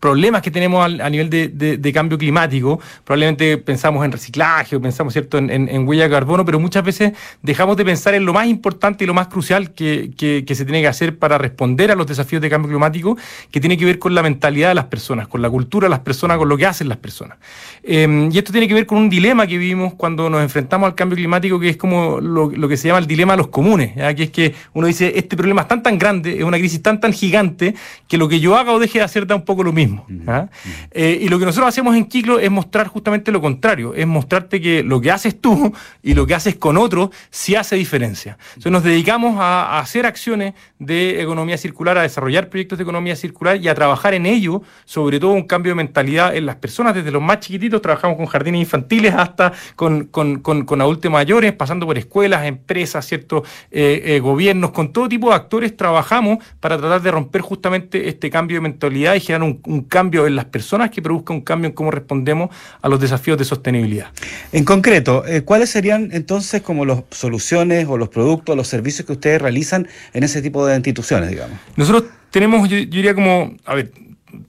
problemas 0.00 0.42
que 0.42 0.50
tenemos 0.50 0.84
a, 0.84 1.10
nivel 1.10 1.28
de, 1.30 1.92
cambio 1.92 2.18
climático. 2.18 2.80
Probablemente 3.04 3.58
pensamos 3.58 4.04
en 4.04 4.12
reciclaje 4.12 4.76
o 4.76 4.80
pensamos 4.80 5.12
cierto 5.12 5.38
en, 5.38 5.88
huella 5.88 6.04
de 6.04 6.10
carbono, 6.10 6.44
pero 6.44 6.60
muchas 6.60 6.84
veces 6.84 7.12
dejamos 7.42 7.76
de 7.76 7.84
pensar 7.84 8.14
en 8.14 8.24
lo 8.24 8.32
más 8.32 8.46
importante 8.46 9.04
y 9.04 9.06
lo 9.06 9.14
más 9.14 9.28
crucial 9.28 9.72
que, 9.72 10.12
se 10.18 10.64
tiene 10.64 10.80
que 10.80 10.88
hacer 10.88 11.18
para 11.18 11.38
responder 11.38 11.90
a 11.90 11.94
los 11.94 12.06
desafíos 12.06 12.40
de 12.42 12.50
cambio 12.50 12.70
climático, 12.70 13.16
que 13.50 13.60
tiene 13.60 13.76
que 13.76 13.84
ver 13.84 13.98
con 13.98 14.14
la 14.14 14.22
mentalidad 14.22 14.68
de 14.68 14.74
las 14.74 14.86
personas, 14.86 15.28
con 15.28 15.42
la 15.42 15.50
cultura 15.50 15.86
de 15.86 15.90
las 15.90 16.00
personas, 16.00 16.38
con 16.38 16.48
lo 16.48 16.56
que 16.56 16.66
hacen 16.66 16.88
las 16.88 16.98
personas. 16.98 17.38
Em, 17.82 18.30
y 18.32 18.38
esto 18.38 18.52
tiene 18.52 18.68
que 18.68 18.74
ver 18.74 18.86
con 18.86 18.98
un 18.98 19.08
dilema 19.08 19.46
que 19.46 19.58
vivimos 19.58 19.94
cuando 19.94 20.30
nos 20.30 20.42
enfrentamos 20.42 20.86
al 20.86 20.94
cambio 20.94 21.16
climático, 21.16 21.58
que 21.58 21.70
es 21.70 21.76
como 21.76 22.20
lo, 22.20 22.68
que 22.68 22.76
se 22.76 22.88
llama 22.88 22.98
el 22.98 23.06
dilema 23.06 23.32
de 23.32 23.38
los 23.38 23.48
comunes, 23.48 23.94
que 24.14 24.24
es 24.24 24.30
que 24.30 24.54
uno 24.74 24.86
dice, 24.86 25.12
este 25.16 25.36
problema 25.36 25.62
es 25.62 25.68
tan 25.68 25.82
tan 25.82 25.98
grande, 25.98 26.38
es 26.38 26.44
una 26.44 26.58
crisis 26.58 26.82
tan 26.82 27.00
tan 27.00 27.12
gigante, 27.12 27.74
que 28.06 28.16
lo 28.16 28.28
que 28.28 28.40
yo 28.40 28.56
haga 28.56 28.72
o 28.72 28.78
deje 28.78 28.98
de 28.98 29.04
hacer 29.04 29.26
da 29.26 29.34
un 29.34 29.44
poco 29.44 29.62
lo 29.62 29.72
mismo. 29.72 29.87
¿Ah? 30.26 30.48
Eh, 30.90 31.18
y 31.22 31.28
lo 31.28 31.38
que 31.38 31.44
nosotros 31.44 31.68
hacemos 31.68 31.96
en 31.96 32.06
Kiklo 32.06 32.38
es 32.38 32.50
mostrar 32.50 32.88
justamente 32.88 33.30
lo 33.30 33.40
contrario, 33.40 33.94
es 33.94 34.06
mostrarte 34.06 34.60
que 34.60 34.82
lo 34.82 35.00
que 35.00 35.10
haces 35.10 35.40
tú 35.40 35.72
y 36.02 36.14
lo 36.14 36.26
que 36.26 36.34
haces 36.34 36.56
con 36.56 36.76
otros 36.76 37.10
sí 37.30 37.54
hace 37.54 37.76
diferencia. 37.76 38.38
Entonces 38.50 38.72
nos 38.72 38.82
dedicamos 38.82 39.36
a, 39.38 39.78
hacer 39.78 40.06
acciones 40.06 40.54
de 40.78 41.22
economía 41.22 41.56
circular, 41.58 41.98
a 41.98 42.02
desarrollar 42.02 42.48
proyectos 42.48 42.78
de 42.78 42.82
economía 42.82 43.16
circular 43.16 43.56
y 43.56 43.68
a 43.68 43.74
trabajar 43.74 44.14
en 44.14 44.26
ello, 44.26 44.62
sobre 44.84 45.20
todo 45.20 45.32
un 45.32 45.44
cambio 45.44 45.72
de 45.72 45.76
mentalidad 45.76 46.34
en 46.34 46.46
las 46.46 46.56
personas, 46.56 46.94
desde 46.94 47.10
los 47.10 47.22
más 47.22 47.40
chiquititos, 47.40 47.80
trabajamos 47.82 48.16
con 48.16 48.26
jardines 48.26 48.60
infantiles 48.60 49.14
hasta 49.14 49.52
con, 49.76 50.06
con, 50.06 50.80
adultos 50.80 51.10
mayores, 51.10 51.52
pasando 51.52 51.86
por 51.86 51.98
escuelas, 51.98 52.46
empresas, 52.46 53.06
ciertos 53.06 53.42
eh, 53.70 54.02
eh, 54.04 54.20
gobiernos, 54.20 54.70
con 54.70 54.92
todo 54.92 55.08
tipo 55.08 55.28
de 55.28 55.36
actores 55.36 55.76
trabajamos 55.76 56.38
para 56.60 56.78
tratar 56.78 57.02
de 57.02 57.10
romper 57.10 57.40
justamente 57.42 58.08
este 58.08 58.30
cambio 58.30 58.56
de 58.56 58.60
mentalidad 58.62 59.14
y 59.14 59.20
generar 59.20 59.42
un 59.42 59.58
un 59.68 59.77
cambio 59.82 60.26
en 60.26 60.36
las 60.36 60.46
personas 60.46 60.90
que 60.90 61.02
produzca 61.02 61.32
un 61.32 61.40
cambio 61.40 61.68
en 61.68 61.74
cómo 61.74 61.90
respondemos 61.90 62.50
a 62.80 62.88
los 62.88 63.00
desafíos 63.00 63.38
de 63.38 63.44
sostenibilidad. 63.44 64.08
En 64.52 64.64
concreto, 64.64 65.24
eh, 65.26 65.42
¿cuáles 65.42 65.70
serían 65.70 66.10
entonces 66.12 66.62
como 66.62 66.84
las 66.84 67.02
soluciones 67.10 67.86
o 67.88 67.96
los 67.96 68.08
productos, 68.08 68.56
los 68.56 68.68
servicios 68.68 69.06
que 69.06 69.12
ustedes 69.12 69.40
realizan 69.40 69.88
en 70.12 70.24
ese 70.24 70.42
tipo 70.42 70.66
de 70.66 70.76
instituciones, 70.76 71.30
digamos? 71.30 71.58
Nosotros 71.76 72.04
tenemos, 72.30 72.68
yo 72.68 72.76
diría 72.76 73.14
como, 73.14 73.54
a 73.64 73.74
ver, 73.74 73.92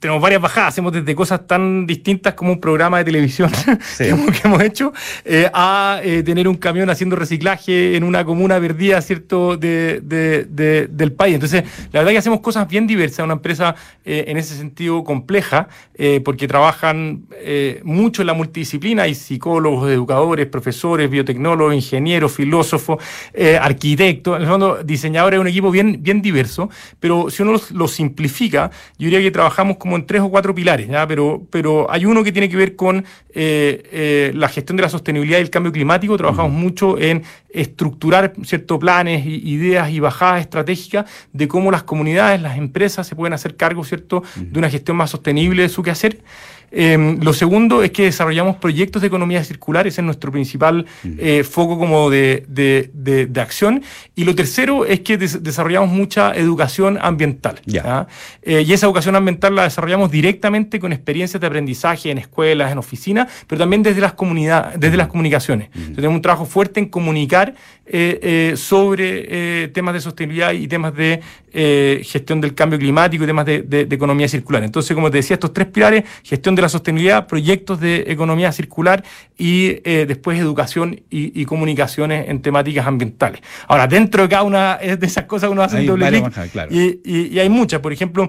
tenemos 0.00 0.22
varias 0.22 0.40
bajadas, 0.40 0.70
hacemos 0.70 0.92
desde 0.92 1.14
cosas 1.14 1.46
tan 1.46 1.86
distintas 1.86 2.32
como 2.32 2.52
un 2.52 2.60
programa 2.60 2.98
de 2.98 3.04
televisión 3.04 3.50
que, 3.98 4.08
hemos, 4.08 4.62
hecho, 4.62 4.92
eh, 5.26 5.48
a 5.52 6.00
eh, 6.02 6.22
tener 6.22 6.48
un 6.48 6.56
camión 6.56 6.88
haciendo 6.88 7.16
reciclaje 7.16 7.96
en 7.96 8.04
una 8.04 8.24
comuna 8.24 8.58
perdida, 8.58 9.00
¿cierto?, 9.02 9.58
de, 9.58 10.00
del 10.90 11.12
país. 11.12 11.34
Entonces, 11.34 11.64
la 11.92 12.00
verdad 12.00 12.12
que 12.12 12.18
hacemos 12.18 12.40
cosas 12.40 12.66
bien 12.66 12.86
diversas, 12.86 13.24
una 13.24 13.34
empresa 13.34 13.74
eh, 14.04 14.24
en 14.28 14.38
ese 14.38 14.56
sentido 14.56 15.04
compleja, 15.04 15.68
porque 16.24 16.48
trabajan 16.48 17.26
mucho 17.82 18.22
en 18.22 18.26
la 18.26 18.32
multidisciplina, 18.32 19.02
hay 19.02 19.14
psicólogos, 19.14 19.90
educadores, 19.90 20.46
profesores, 20.46 21.10
biotecnólogos, 21.10 21.74
ingenieros, 21.74 22.32
filósofos, 22.32 23.04
arquitectos, 23.60 24.36
en 24.36 24.42
el 24.42 24.48
fondo, 24.48 24.78
diseñadores, 24.82 25.36
es 25.36 25.42
un 25.42 25.48
equipo 25.48 25.70
bien, 25.70 25.98
bien 26.00 26.22
diverso, 26.22 26.70
pero 26.98 27.28
si 27.28 27.42
uno 27.42 27.60
lo 27.74 27.86
simplifica, 27.86 28.70
yo 28.96 29.10
diría 29.10 29.20
que 29.20 29.30
trabajamos 29.30 29.76
como 29.76 29.89
en 29.96 30.06
tres 30.06 30.22
o 30.22 30.28
cuatro 30.28 30.54
pilares, 30.54 30.88
Pero, 31.08 31.42
pero 31.50 31.90
hay 31.90 32.06
uno 32.06 32.22
que 32.24 32.32
tiene 32.32 32.48
que 32.48 32.56
ver 32.56 32.76
con 32.76 32.98
eh, 32.98 33.82
eh, 33.92 34.32
la 34.34 34.48
gestión 34.48 34.76
de 34.76 34.82
la 34.82 34.88
sostenibilidad 34.88 35.38
y 35.38 35.42
el 35.42 35.50
cambio 35.50 35.72
climático. 35.72 36.16
Trabajamos 36.16 36.52
mucho 36.52 36.98
en 36.98 37.22
estructurar 37.48 38.32
ciertos 38.44 38.78
planes, 38.78 39.24
ideas 39.26 39.90
y 39.90 40.00
bajadas 40.00 40.40
estratégicas 40.40 41.06
de 41.32 41.48
cómo 41.48 41.70
las 41.70 41.82
comunidades, 41.82 42.40
las 42.40 42.58
empresas 42.58 43.06
se 43.06 43.16
pueden 43.16 43.32
hacer 43.32 43.56
cargo 43.56 43.84
¿cierto? 43.84 44.22
de 44.36 44.58
una 44.58 44.70
gestión 44.70 44.96
más 44.96 45.10
sostenible 45.10 45.62
de 45.62 45.68
su 45.68 45.82
quehacer. 45.82 46.18
Em, 46.70 47.18
lo 47.20 47.32
segundo 47.32 47.82
es 47.82 47.90
que 47.90 48.04
desarrollamos 48.04 48.56
proyectos 48.56 49.02
de 49.02 49.08
economía 49.08 49.42
circular, 49.42 49.86
ese 49.86 50.00
es 50.00 50.04
nuestro 50.04 50.30
principal 50.30 50.86
eh, 51.18 51.42
foco 51.44 51.78
como 51.78 52.10
de, 52.10 52.44
de, 52.46 53.40
acción. 53.40 53.82
Y 54.14 54.24
lo 54.24 54.34
tercero 54.34 54.84
es 54.84 55.00
que 55.00 55.16
desarrollamos 55.16 55.90
mucha 55.90 56.34
educación 56.34 56.98
ambiental. 57.00 57.60
Eh, 58.42 58.64
y 58.66 58.72
esa 58.72 58.86
educación 58.86 59.16
ambiental 59.16 59.54
la 59.54 59.64
desarrollamos 59.64 60.10
directamente 60.10 60.78
con 60.78 60.92
experiencias 60.92 61.40
de 61.40 61.46
aprendizaje 61.46 62.10
en 62.10 62.18
escuelas, 62.18 62.70
en 62.70 62.78
oficinas, 62.78 63.28
pero 63.46 63.60
también 63.60 63.82
desde 63.82 64.00
las 64.00 64.12
comunidades, 64.12 64.78
desde 64.78 64.96
las 64.96 65.08
comunicaciones. 65.08 65.70
tenemos 65.70 66.14
un 66.16 66.22
trabajo 66.22 66.44
fuerte 66.44 66.80
en 66.80 66.86
comunicar 66.86 67.54
eh, 67.86 68.54
sobre 68.56 69.68
temas 69.68 69.94
de 69.94 70.00
sostenibilidad 70.00 70.52
y 70.52 70.68
temas 70.68 70.94
de 70.94 71.20
gestión 71.52 72.40
del 72.40 72.54
cambio 72.54 72.78
climático 72.78 73.24
y 73.24 73.26
temas 73.26 73.46
de, 73.46 73.86
economía 73.90 74.28
circular. 74.28 74.62
Entonces, 74.62 74.94
como 74.94 75.10
te 75.10 75.18
decía, 75.18 75.34
estos 75.34 75.52
tres 75.52 75.68
pilares, 75.68 76.04
gestión 76.22 76.54
de 76.54 76.62
la 76.62 76.68
sostenibilidad, 76.68 77.26
proyectos 77.26 77.80
de 77.80 78.04
economía 78.08 78.52
circular 78.52 79.04
y 79.36 79.80
después 79.82 80.38
educación 80.38 81.00
y, 81.10 81.44
comunicaciones 81.44 82.28
en 82.28 82.42
temáticas 82.42 82.86
ambientales. 82.86 83.40
Ahora, 83.66 83.86
dentro 83.86 84.22
de 84.22 84.28
cada 84.28 84.42
una 84.42 84.76
de 84.76 85.06
esas 85.06 85.24
cosas 85.24 85.50
uno 85.50 85.62
hace 85.62 85.80
un 85.80 85.86
doble 85.86 86.08
clic 86.08 86.70
y, 86.70 87.34
y 87.34 87.38
hay 87.38 87.48
muchas. 87.48 87.80
Por 87.80 87.92
ejemplo, 87.92 88.28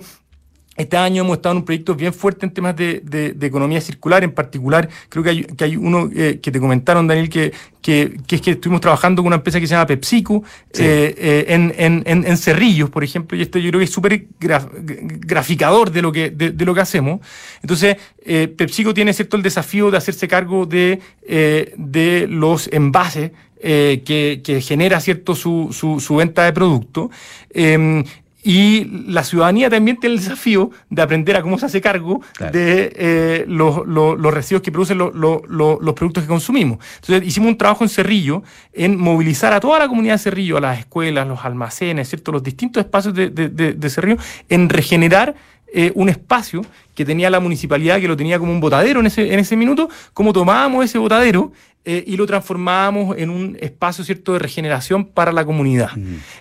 este 0.77 0.95
año 0.95 1.23
hemos 1.23 1.37
estado 1.37 1.53
en 1.53 1.57
un 1.59 1.65
proyecto 1.65 1.95
bien 1.95 2.13
fuerte 2.13 2.45
en 2.45 2.53
temas 2.53 2.75
de, 2.77 3.35
economía 3.41 3.81
circular, 3.81 4.23
en 4.23 4.31
particular, 4.31 4.87
creo 5.09 5.23
que 5.23 5.29
hay, 5.29 5.43
que 5.43 5.63
hay 5.65 5.75
uno 5.75 6.09
eh, 6.15 6.39
que 6.41 6.49
te 6.49 6.59
comentaron, 6.61 7.07
Daniel, 7.07 7.29
que, 7.29 7.51
que, 7.81 8.17
es 8.29 8.41
que 8.41 8.51
estuvimos 8.51 8.79
trabajando 8.79 9.21
con 9.21 9.27
una 9.27 9.35
empresa 9.37 9.59
que 9.59 9.67
se 9.67 9.73
llama 9.73 9.85
PepsiCo 9.85 10.43
eh, 10.73 11.13
eh, 11.17 11.45
en, 11.49 12.03
en, 12.05 12.37
Cerrillos, 12.37 12.89
por 12.89 13.03
ejemplo, 13.03 13.37
y 13.37 13.41
esto 13.41 13.59
yo 13.59 13.69
creo 13.69 13.79
que 13.79 13.85
es 13.85 13.91
súper 13.91 14.27
graficador 14.39 15.91
de 15.91 16.01
lo 16.01 16.11
que, 16.11 16.29
de, 16.29 16.65
lo 16.65 16.73
que 16.73 16.81
hacemos. 16.81 17.19
Entonces, 17.61 17.97
PepsiCo 18.23 18.93
tiene 18.93 19.13
cierto 19.13 19.35
el 19.35 19.43
desafío 19.43 19.91
de 19.91 19.97
hacerse 19.97 20.27
cargo 20.27 20.65
de, 20.65 21.01
de 21.27 22.27
los 22.29 22.69
envases 22.71 23.31
que, 23.61 24.41
que, 24.43 24.61
genera 24.61 25.01
cierto 25.01 25.35
su, 25.35 25.69
su, 25.71 25.99
su 25.99 26.15
venta 26.15 26.45
de 26.45 26.53
producto. 26.53 27.11
Em, 27.53 28.03
y 28.43 28.85
la 29.07 29.23
ciudadanía 29.23 29.69
también 29.69 29.97
tiene 29.97 30.15
el 30.15 30.21
desafío 30.21 30.71
de 30.89 31.01
aprender 31.01 31.35
a 31.35 31.41
cómo 31.41 31.59
se 31.59 31.67
hace 31.67 31.81
cargo 31.81 32.21
de 32.51 32.91
eh, 32.95 33.45
los, 33.47 34.33
residuos 34.33 34.63
que 34.63 34.71
producen 34.71 34.97
los 34.97 35.93
productos 35.95 36.23
que 36.23 36.27
consumimos. 36.27 36.79
Entonces 37.01 37.27
hicimos 37.27 37.49
un 37.49 37.57
trabajo 37.57 37.83
en 37.83 37.89
Cerrillo 37.89 38.43
en 38.73 38.97
movilizar 38.97 39.53
a 39.53 39.59
toda 39.59 39.79
la 39.79 39.87
comunidad 39.87 40.15
de 40.15 40.19
Cerrillo, 40.19 40.57
a 40.57 40.61
las 40.61 40.79
escuelas, 40.79 41.27
los 41.27 41.43
almacenes, 41.45 42.09
¿cierto? 42.09 42.31
los 42.31 42.43
distintos 42.43 42.83
espacios 42.83 43.13
de, 43.13 43.29
de, 43.29 43.89
Cerrillo, 43.89 44.17
en 44.49 44.69
regenerar 44.69 45.35
eh, 45.73 45.91
un 45.95 46.09
espacio 46.09 46.63
que 46.95 47.05
tenía 47.05 47.29
la 47.29 47.39
municipalidad, 47.39 47.99
que 47.99 48.07
lo 48.07 48.17
tenía 48.17 48.39
como 48.39 48.51
un 48.51 48.59
botadero 48.59 48.99
en 48.99 49.07
ese, 49.07 49.33
en 49.33 49.39
ese 49.39 49.55
minuto, 49.55 49.89
cómo 50.13 50.33
tomábamos 50.33 50.85
ese 50.85 50.97
botadero 50.97 51.51
eh, 51.83 52.03
y 52.05 52.15
lo 52.15 52.27
transformábamos 52.27 53.17
en 53.17 53.31
un 53.31 53.57
espacio 53.59 54.03
cierto 54.03 54.33
de 54.33 54.39
regeneración 54.39 55.03
para 55.03 55.31
la 55.31 55.43
comunidad. 55.43 55.89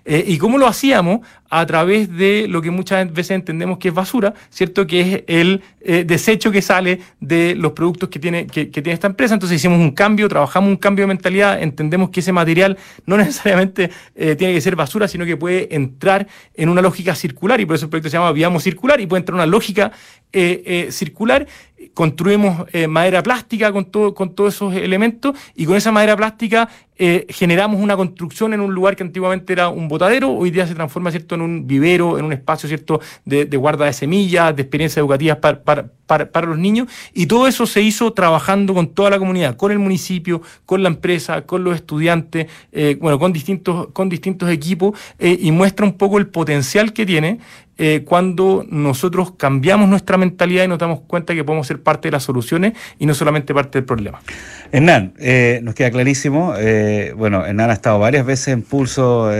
Eh, 0.04 0.22
¿Y 0.26 0.36
cómo 0.36 0.58
lo 0.58 0.66
hacíamos? 0.66 1.20
A 1.48 1.64
través 1.64 2.14
de 2.14 2.46
lo 2.46 2.60
que 2.60 2.70
muchas 2.70 3.10
veces 3.10 3.30
entendemos 3.30 3.78
que 3.78 3.88
es 3.88 3.94
basura, 3.94 4.34
¿cierto? 4.50 4.86
Que 4.86 5.00
es 5.00 5.24
el 5.28 5.62
eh, 5.80 6.04
desecho 6.06 6.52
que 6.52 6.60
sale 6.60 7.00
de 7.20 7.54
los 7.54 7.72
productos 7.72 8.10
que 8.10 8.18
tiene, 8.18 8.46
que, 8.48 8.66
tiene 8.66 8.92
esta 8.92 9.06
empresa. 9.06 9.32
Entonces 9.32 9.56
hicimos 9.56 9.78
un 9.78 9.92
cambio, 9.92 10.28
trabajamos 10.28 10.68
un 10.68 10.76
cambio 10.76 11.04
de 11.04 11.08
mentalidad, 11.08 11.62
entendemos 11.62 12.10
que 12.10 12.20
ese 12.20 12.32
material 12.32 12.76
no 13.06 13.16
necesariamente 13.16 13.90
tiene 14.14 14.52
que 14.52 14.60
ser 14.60 14.76
basura, 14.76 15.08
sino 15.08 15.24
que 15.24 15.38
puede 15.38 15.74
entrar 15.74 16.28
en 16.54 16.68
una 16.68 16.82
lógica 16.82 17.14
circular, 17.14 17.58
y 17.62 17.64
por 17.64 17.76
eso 17.76 17.86
el 17.86 17.90
proyecto 17.90 18.10
se 18.10 18.18
llama 18.18 18.32
Viamos 18.32 18.62
Circular, 18.62 19.00
y 19.00 19.06
puede 19.06 19.20
entrar 19.20 19.36
en 19.36 19.40
una 19.40 19.46
lógica 19.46 19.90
circular 20.90 21.46
construimos 21.94 22.66
eh, 22.72 22.86
madera 22.86 23.22
plástica 23.22 23.72
con, 23.72 23.86
todo, 23.86 24.14
con 24.14 24.34
todos 24.34 24.54
esos 24.54 24.74
elementos 24.74 25.34
y 25.54 25.64
con 25.64 25.76
esa 25.76 25.90
madera 25.90 26.16
plástica 26.16 26.68
eh, 27.02 27.24
generamos 27.30 27.80
una 27.80 27.96
construcción 27.96 28.52
en 28.52 28.60
un 28.60 28.74
lugar 28.74 28.94
que 28.94 29.02
antiguamente 29.02 29.54
era 29.54 29.70
un 29.70 29.88
botadero, 29.88 30.30
hoy 30.30 30.50
día 30.50 30.66
se 30.66 30.74
transforma 30.74 31.10
¿cierto? 31.10 31.34
en 31.34 31.40
un 31.40 31.66
vivero, 31.66 32.18
en 32.18 32.26
un 32.26 32.32
espacio 32.34 32.68
¿cierto? 32.68 33.00
De, 33.24 33.44
guarda 33.56 33.86
de 33.86 33.94
semillas, 33.94 34.54
de 34.54 34.60
experiencias 34.60 34.98
educativas 34.98 35.38
para, 35.38 35.62
para, 35.62 36.46
los 36.46 36.58
niños 36.58 36.88
y 37.14 37.24
todo 37.24 37.46
eso 37.46 37.64
se 37.66 37.80
hizo 37.80 38.12
trabajando 38.12 38.74
con 38.74 38.88
toda 38.88 39.08
la 39.08 39.18
comunidad, 39.18 39.56
con 39.56 39.72
el 39.72 39.78
municipio, 39.78 40.42
con 40.66 40.82
la 40.82 40.90
empresa, 40.90 41.42
con 41.42 41.64
los 41.64 41.74
estudiantes, 41.74 42.48
eh, 42.72 42.98
bueno, 43.00 43.18
con 43.18 43.32
distintos, 43.32 43.88
con 43.94 44.10
distintos 44.10 44.50
equipos 44.50 44.98
y 45.18 45.50
muestra 45.52 45.86
un 45.86 45.94
poco 45.94 46.18
el 46.18 46.26
potencial 46.26 46.92
que 46.92 47.06
tiene 47.06 47.38
cuando 48.04 48.66
nosotros 48.68 49.32
cambiamos 49.38 49.88
nuestra 49.88 50.18
mentalidad 50.18 50.64
y 50.64 50.68
nos 50.68 50.78
damos 50.78 51.00
cuenta 51.06 51.34
que 51.34 51.44
podemos 51.44 51.66
ser 51.74 51.82
parte 51.82 52.08
de 52.08 52.12
las 52.12 52.24
soluciones 52.24 52.74
y 52.98 53.06
no 53.06 53.14
solamente 53.14 53.54
parte 53.54 53.78
del 53.78 53.84
problema. 53.84 54.20
Hernán, 54.72 55.14
eh, 55.18 55.60
nos 55.62 55.74
queda 55.74 55.90
clarísimo. 55.90 56.54
Eh, 56.56 57.12
bueno, 57.16 57.46
Hernán 57.46 57.70
ha 57.70 57.74
estado 57.74 57.98
varias 57.98 58.26
veces 58.26 58.48
en 58.48 58.62
pulso, 58.62 59.30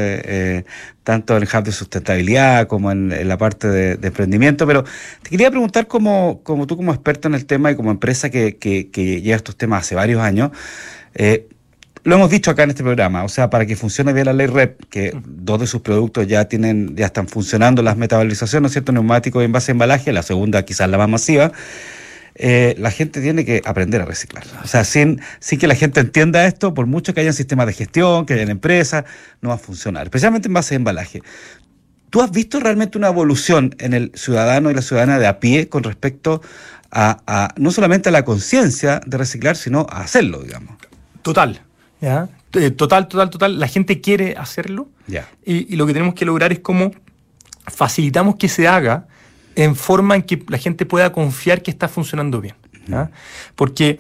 tanto 1.03 1.37
en 1.37 1.43
el 1.43 1.49
hub 1.53 1.65
de 1.65 1.73
sustentabilidad 1.73 2.67
como 2.67 2.91
en, 2.93 3.29
la 3.29 3.37
parte 3.37 3.69
de, 3.69 4.07
emprendimiento, 4.07 4.67
pero 4.67 4.85
te 5.23 5.31
quería 5.31 5.51
preguntar 5.51 5.87
como, 5.87 6.41
como 6.43 6.67
tú 6.67 6.77
como 6.77 6.93
experto 6.93 7.29
en 7.29 7.35
el 7.35 7.47
tema 7.47 7.71
y 7.71 7.77
como 7.77 7.91
empresa 7.91 8.31
que, 8.31 8.57
que, 8.57 8.91
que 8.91 9.23
lleva 9.23 9.37
estos 9.37 9.57
temas 9.57 9.83
hace 9.83 9.95
varios 9.95 10.21
años, 10.21 10.51
lo 12.03 12.15
hemos 12.15 12.31
dicho 12.31 12.51
acá 12.51 12.63
en 12.63 12.71
este 12.71 12.83
programa, 12.83 13.25
o 13.25 13.29
sea, 13.29 13.51
para 13.51 13.67
que 13.67 13.77
funcione 13.77 14.13
bien 14.13 14.27
la 14.27 14.33
ley 14.33 14.47
REP, 14.47 14.85
que 14.89 15.13
dos 15.23 15.61
de 15.61 15.67
sus 15.67 15.83
productos 15.83 16.27
ya 16.27 16.47
tienen, 16.47 16.97
ya 16.97 17.07
están 17.07 17.29
funcionando 17.29 17.83
las 17.83 17.97
metabolizaciones, 17.97 18.63
¿no 18.63 18.67
es 18.69 18.73
cierto? 18.73 18.93
Neumáticos 18.93 19.45
en 19.45 19.53
base 19.53 19.71
a 19.71 19.75
embalaje, 19.75 20.13
la 20.13 20.23
segunda 20.23 20.65
quizás 20.65 20.89
la 20.89 20.97
más 20.97 21.09
masiva. 21.09 21.53
Eh, 22.35 22.75
la 22.79 22.91
gente 22.91 23.21
tiene 23.21 23.45
que 23.45 23.63
aprender 23.65 24.01
a 24.01 24.05
reciclar. 24.05 24.45
O 24.63 24.67
sea, 24.67 24.85
sin, 24.85 25.21
sin 25.41 25.59
que 25.59 25.67
la 25.67 25.75
gente 25.75 26.01
entienda 26.01 26.47
esto, 26.47 26.75
por 26.75 26.87
mucho 26.87 27.15
que 27.15 27.21
haya 27.21 27.33
sistemas 27.33 27.67
de 27.67 27.73
gestión, 27.73 28.27
que 28.27 28.35
haya 28.35 28.43
empresas, 28.43 29.05
no 29.41 29.51
va 29.51 29.57
a 29.57 29.59
funcionar, 29.59 30.05
especialmente 30.05 30.49
en 30.49 30.55
base 30.55 30.75
a 30.75 30.77
embalaje. 30.77 31.23
¿Tú 32.11 32.23
has 32.23 32.31
visto 32.31 32.59
realmente 32.59 32.99
una 32.99 33.09
evolución 33.09 33.75
en 33.79 33.95
el 33.95 34.13
ciudadano 34.15 34.71
y 34.71 34.75
la 34.75 34.83
ciudadana 34.83 35.19
de 35.19 35.27
a 35.27 35.39
pie 35.39 35.69
con 35.69 35.85
respecto 35.85 36.43
a, 36.91 37.21
a 37.27 37.55
no 37.57 37.71
solamente 37.71 38.09
a 38.09 38.13
la 38.13 38.25
conciencia 38.25 39.01
de 39.07 39.17
reciclar, 39.17 39.57
sino 39.57 39.87
a 39.91 40.01
hacerlo, 40.01 40.43
digamos? 40.43 40.77
Total, 41.23 41.61
¿ya? 42.01 42.29
Eh, 42.55 42.71
total, 42.71 43.07
total, 43.09 43.31
total. 43.31 43.61
La 43.61 43.69
gente 43.69 44.01
quiere 44.01 44.37
hacerlo 44.37 44.89
y, 45.45 45.77
lo 45.77 45.87
que 45.87 45.93
tenemos 45.93 46.15
que 46.15 46.25
lograr 46.25 46.53
es 46.53 46.61
cómo 46.61 46.93
facilitamos 47.67 48.37
que 48.37 48.49
se 48.49 48.67
haga 48.67 49.07
en 49.57 49.77
forma 49.77 50.17
en 50.17 50.23
que 50.23 50.43
la 50.49 50.59
gente 50.59 50.87
pueda 50.87 51.13
confiar 51.13 51.63
que 51.63 51.71
está 51.71 51.89
funcionando 51.89 52.41
bien. 52.41 52.55
Porque 53.55 53.99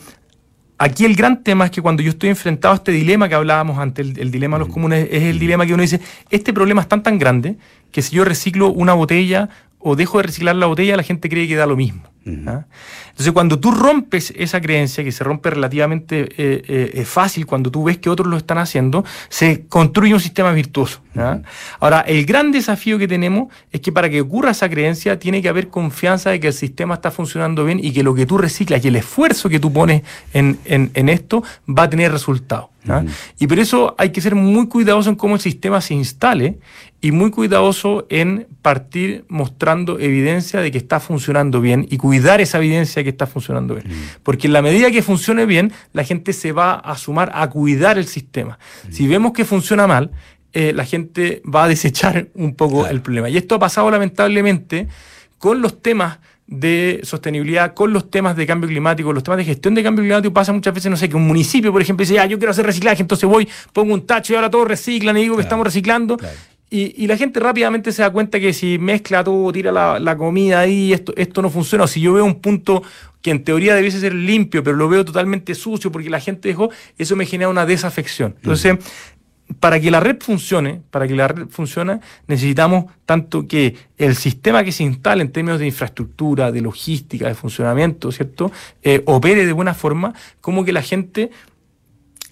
aquí 0.78 1.04
el 1.04 1.14
gran 1.14 1.42
tema 1.42 1.66
es 1.66 1.70
que 1.70 1.82
cuando 1.82 2.02
yo 2.02 2.10
estoy 2.10 2.30
enfrentado 2.30 2.72
a 2.72 2.76
este 2.76 2.92
dilema 2.92 3.28
que 3.28 3.34
hablábamos 3.34 3.78
antes, 3.78 4.06
el, 4.16 4.30
dilema 4.30 4.58
de 4.58 4.64
los 4.64 4.72
comunes, 4.72 5.08
es 5.10 5.22
el 5.24 5.38
dilema 5.38 5.66
que 5.66 5.74
uno 5.74 5.82
dice, 5.82 6.00
este 6.30 6.52
problema 6.52 6.80
es 6.80 6.88
tan 6.88 7.02
tan 7.02 7.18
grande 7.18 7.56
que 7.92 8.02
si 8.02 8.16
yo 8.16 8.24
reciclo 8.24 8.68
una 8.68 8.94
botella 8.94 9.48
o 9.78 9.96
dejo 9.96 10.18
de 10.18 10.24
reciclar 10.24 10.56
la 10.56 10.66
botella, 10.66 10.96
la 10.96 11.02
gente 11.02 11.28
cree 11.28 11.48
que 11.48 11.56
da 11.56 11.66
lo 11.66 11.76
mismo. 11.76 12.02
¿Ah? 12.46 12.64
Entonces, 13.10 13.32
cuando 13.32 13.58
tú 13.58 13.70
rompes 13.70 14.32
esa 14.36 14.60
creencia, 14.60 15.02
que 15.04 15.12
se 15.12 15.24
rompe 15.24 15.50
relativamente 15.50 16.28
eh, 16.36 16.92
eh, 16.94 17.04
fácil 17.04 17.46
cuando 17.46 17.70
tú 17.70 17.84
ves 17.84 17.98
que 17.98 18.10
otros 18.10 18.28
lo 18.28 18.36
están 18.36 18.58
haciendo, 18.58 19.04
se 19.28 19.66
construye 19.66 20.14
un 20.14 20.20
sistema 20.20 20.52
virtuoso. 20.52 21.00
¿ah? 21.16 21.40
Ahora, 21.78 22.00
el 22.00 22.24
gran 22.26 22.52
desafío 22.52 22.98
que 22.98 23.08
tenemos 23.08 23.52
es 23.72 23.80
que 23.80 23.92
para 23.92 24.08
que 24.08 24.20
ocurra 24.20 24.50
esa 24.50 24.68
creencia, 24.68 25.18
tiene 25.18 25.42
que 25.42 25.48
haber 25.48 25.68
confianza 25.68 26.30
de 26.30 26.40
que 26.40 26.48
el 26.48 26.54
sistema 26.54 26.94
está 26.94 27.10
funcionando 27.10 27.64
bien 27.64 27.80
y 27.82 27.92
que 27.92 28.02
lo 28.02 28.14
que 28.14 28.26
tú 28.26 28.38
reciclas 28.38 28.84
y 28.84 28.88
el 28.88 28.96
esfuerzo 28.96 29.48
que 29.48 29.60
tú 29.60 29.72
pones 29.72 30.02
en, 30.32 30.58
en 30.66 31.08
esto 31.08 31.42
va 31.68 31.84
a 31.84 31.90
tener 31.90 32.12
resultados. 32.12 32.70
¿Ah? 32.88 33.04
Y 33.38 33.46
por 33.46 33.58
eso 33.58 33.94
hay 33.98 34.10
que 34.10 34.20
ser 34.20 34.34
muy 34.34 34.68
cuidadoso 34.68 35.10
en 35.10 35.16
cómo 35.16 35.34
el 35.34 35.40
sistema 35.40 35.80
se 35.80 35.94
instale 35.94 36.58
y 37.00 37.12
muy 37.12 37.30
cuidadoso 37.30 38.06
en 38.10 38.46
partir 38.62 39.24
mostrando 39.28 39.98
evidencia 39.98 40.60
de 40.60 40.70
que 40.70 40.78
está 40.78 41.00
funcionando 41.00 41.60
bien 41.60 41.86
y 41.90 41.96
cuidar 41.96 42.40
esa 42.40 42.58
evidencia 42.58 43.00
de 43.00 43.04
que 43.04 43.10
está 43.10 43.26
funcionando 43.26 43.74
bien. 43.74 43.86
Porque 44.22 44.46
en 44.46 44.52
la 44.52 44.62
medida 44.62 44.90
que 44.90 45.02
funcione 45.02 45.46
bien, 45.46 45.72
la 45.92 46.04
gente 46.04 46.32
se 46.32 46.52
va 46.52 46.74
a 46.74 46.96
sumar 46.96 47.32
a 47.34 47.48
cuidar 47.48 47.98
el 47.98 48.06
sistema. 48.06 48.58
Si 48.90 49.06
vemos 49.06 49.32
que 49.32 49.44
funciona 49.44 49.86
mal, 49.86 50.10
eh, 50.52 50.72
la 50.74 50.84
gente 50.84 51.42
va 51.42 51.64
a 51.64 51.68
desechar 51.68 52.28
un 52.34 52.54
poco 52.54 52.86
el 52.86 53.00
problema. 53.00 53.28
Y 53.30 53.36
esto 53.36 53.54
ha 53.54 53.58
pasado 53.58 53.90
lamentablemente 53.90 54.88
con 55.38 55.62
los 55.62 55.80
temas 55.80 56.18
de 56.50 57.00
sostenibilidad 57.04 57.74
con 57.74 57.92
los 57.92 58.10
temas 58.10 58.36
de 58.36 58.44
cambio 58.44 58.68
climático, 58.68 59.12
los 59.12 59.22
temas 59.22 59.38
de 59.38 59.44
gestión 59.44 59.72
de 59.74 59.84
cambio 59.84 60.02
climático 60.02 60.34
pasa 60.34 60.52
muchas 60.52 60.74
veces, 60.74 60.90
no 60.90 60.96
sé, 60.96 61.08
que 61.08 61.14
un 61.14 61.26
municipio, 61.26 61.72
por 61.72 61.80
ejemplo, 61.80 62.02
dice, 62.02 62.18
ah, 62.18 62.26
yo 62.26 62.38
quiero 62.38 62.50
hacer 62.50 62.66
reciclaje, 62.66 63.02
entonces 63.02 63.28
voy, 63.28 63.48
pongo 63.72 63.94
un 63.94 64.04
tacho 64.04 64.32
y 64.32 64.36
ahora 64.36 64.50
todos 64.50 64.66
reciclan 64.66 65.16
y 65.16 65.22
digo 65.22 65.36
que 65.36 65.42
estamos 65.42 65.64
reciclando. 65.64 66.18
Y, 66.72 67.08
la 67.08 67.16
gente 67.16 67.40
rápidamente 67.40 67.90
se 67.90 68.02
da 68.02 68.10
cuenta 68.10 68.38
que 68.38 68.52
si 68.52 68.78
mezcla 68.78 69.24
todo, 69.24 69.50
tira 69.52 69.72
la, 69.72 70.16
comida 70.16 70.60
ahí, 70.60 70.92
esto, 70.92 71.12
esto 71.16 71.42
no 71.42 71.50
funciona. 71.50 71.82
O 71.82 71.88
si 71.88 72.00
yo 72.00 72.12
veo 72.12 72.24
un 72.24 72.40
punto 72.40 72.84
que 73.22 73.32
en 73.32 73.42
teoría 73.42 73.74
debiese 73.74 73.98
ser 73.98 74.14
limpio, 74.14 74.62
pero 74.62 74.76
lo 74.76 74.88
veo 74.88 75.04
totalmente 75.04 75.56
sucio 75.56 75.90
porque 75.90 76.08
la 76.10 76.20
gente 76.20 76.48
dejó, 76.48 76.70
eso 76.96 77.16
me 77.16 77.26
genera 77.26 77.48
una 77.48 77.66
desafección. 77.66 78.36
Entonces, 78.36 78.76
para 79.60 79.78
que 79.78 79.90
la 79.90 80.00
red 80.00 80.16
funcione, 80.20 80.80
para 80.90 81.06
que 81.06 81.14
la 81.14 81.28
red 81.28 81.48
funcione, 81.48 82.00
necesitamos 82.26 82.86
tanto 83.04 83.46
que 83.46 83.76
el 83.98 84.16
sistema 84.16 84.64
que 84.64 84.72
se 84.72 84.84
instale 84.84 85.22
en 85.22 85.30
términos 85.30 85.60
de 85.60 85.66
infraestructura, 85.66 86.50
de 86.50 86.62
logística, 86.62 87.28
de 87.28 87.34
funcionamiento, 87.34 88.10
¿cierto? 88.10 88.50
Eh, 88.82 89.02
opere 89.04 89.44
de 89.44 89.52
buena 89.52 89.74
forma, 89.74 90.14
como 90.40 90.64
que 90.64 90.72
la 90.72 90.82
gente 90.82 91.30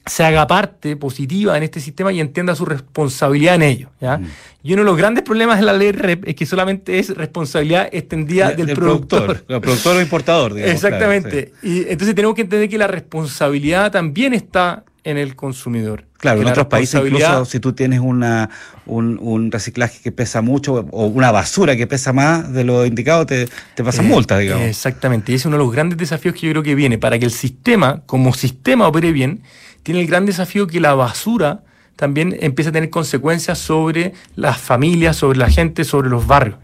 se 0.06 0.24
haga 0.24 0.46
parte 0.46 0.96
positiva 0.96 1.56
en 1.56 1.62
este 1.62 1.80
sistema 1.80 2.10
y 2.12 2.20
entienda 2.20 2.54
su 2.54 2.64
responsabilidad 2.64 3.56
en 3.56 3.62
ello. 3.62 3.90
¿ya? 4.00 4.16
Mm. 4.16 4.26
Y 4.62 4.72
uno 4.72 4.82
de 4.82 4.86
los 4.86 4.96
grandes 4.96 5.22
problemas 5.22 5.58
de 5.58 5.66
la 5.66 5.74
ley 5.74 5.92
REP 5.92 6.26
es 6.28 6.34
que 6.34 6.46
solamente 6.46 6.98
es 6.98 7.14
responsabilidad 7.14 7.88
extendida 7.92 8.52
del, 8.52 8.74
productor. 8.74 9.44
El 9.48 9.60
productor 9.60 9.96
o 9.96 10.00
importador, 10.00 10.54
digamos. 10.54 10.74
Exactamente. 10.74 11.52
Y 11.62 11.80
entonces 11.80 12.14
tenemos 12.14 12.34
que 12.34 12.42
entender 12.42 12.68
que 12.70 12.78
la 12.78 12.86
responsabilidad 12.86 13.92
también 13.92 14.32
está 14.32 14.84
en 15.04 15.16
el 15.16 15.36
consumidor. 15.36 16.04
Claro, 16.18 16.42
en 16.42 16.48
otros 16.48 16.66
países, 16.66 17.00
incluso 17.04 17.44
si 17.44 17.60
tú 17.60 17.72
tienes 17.72 18.00
una, 18.00 18.50
un, 18.86 19.18
un 19.20 19.52
reciclaje 19.52 20.00
que 20.02 20.10
pesa 20.12 20.42
mucho 20.42 20.86
o 20.90 21.06
una 21.06 21.30
basura 21.30 21.76
que 21.76 21.86
pesa 21.86 22.12
más 22.12 22.52
de 22.52 22.64
lo 22.64 22.84
indicado, 22.84 23.24
te, 23.24 23.48
te 23.74 23.84
pasan 23.84 24.06
Eh, 24.06 24.08
multas, 24.08 24.40
digamos. 24.40 24.66
Exactamente, 24.66 25.32
y 25.32 25.36
ese 25.36 25.42
es 25.42 25.46
uno 25.46 25.56
de 25.56 25.64
los 25.64 25.72
grandes 25.72 25.96
desafíos 25.96 26.34
que 26.34 26.46
yo 26.46 26.52
creo 26.52 26.62
que 26.62 26.74
viene. 26.74 26.98
Para 26.98 27.18
que 27.18 27.24
el 27.24 27.30
sistema, 27.30 28.02
como 28.06 28.34
sistema, 28.34 28.88
opere 28.88 29.12
bien, 29.12 29.42
tiene 29.84 30.00
el 30.00 30.06
gran 30.06 30.26
desafío 30.26 30.66
que 30.66 30.80
la 30.80 30.94
basura 30.94 31.62
también 31.98 32.36
empieza 32.38 32.70
a 32.70 32.72
tener 32.72 32.90
consecuencias 32.90 33.58
sobre 33.58 34.12
las 34.36 34.56
familias, 34.56 35.16
sobre 35.16 35.36
la 35.36 35.50
gente, 35.50 35.82
sobre 35.82 36.08
los 36.08 36.28
barrios. 36.28 36.56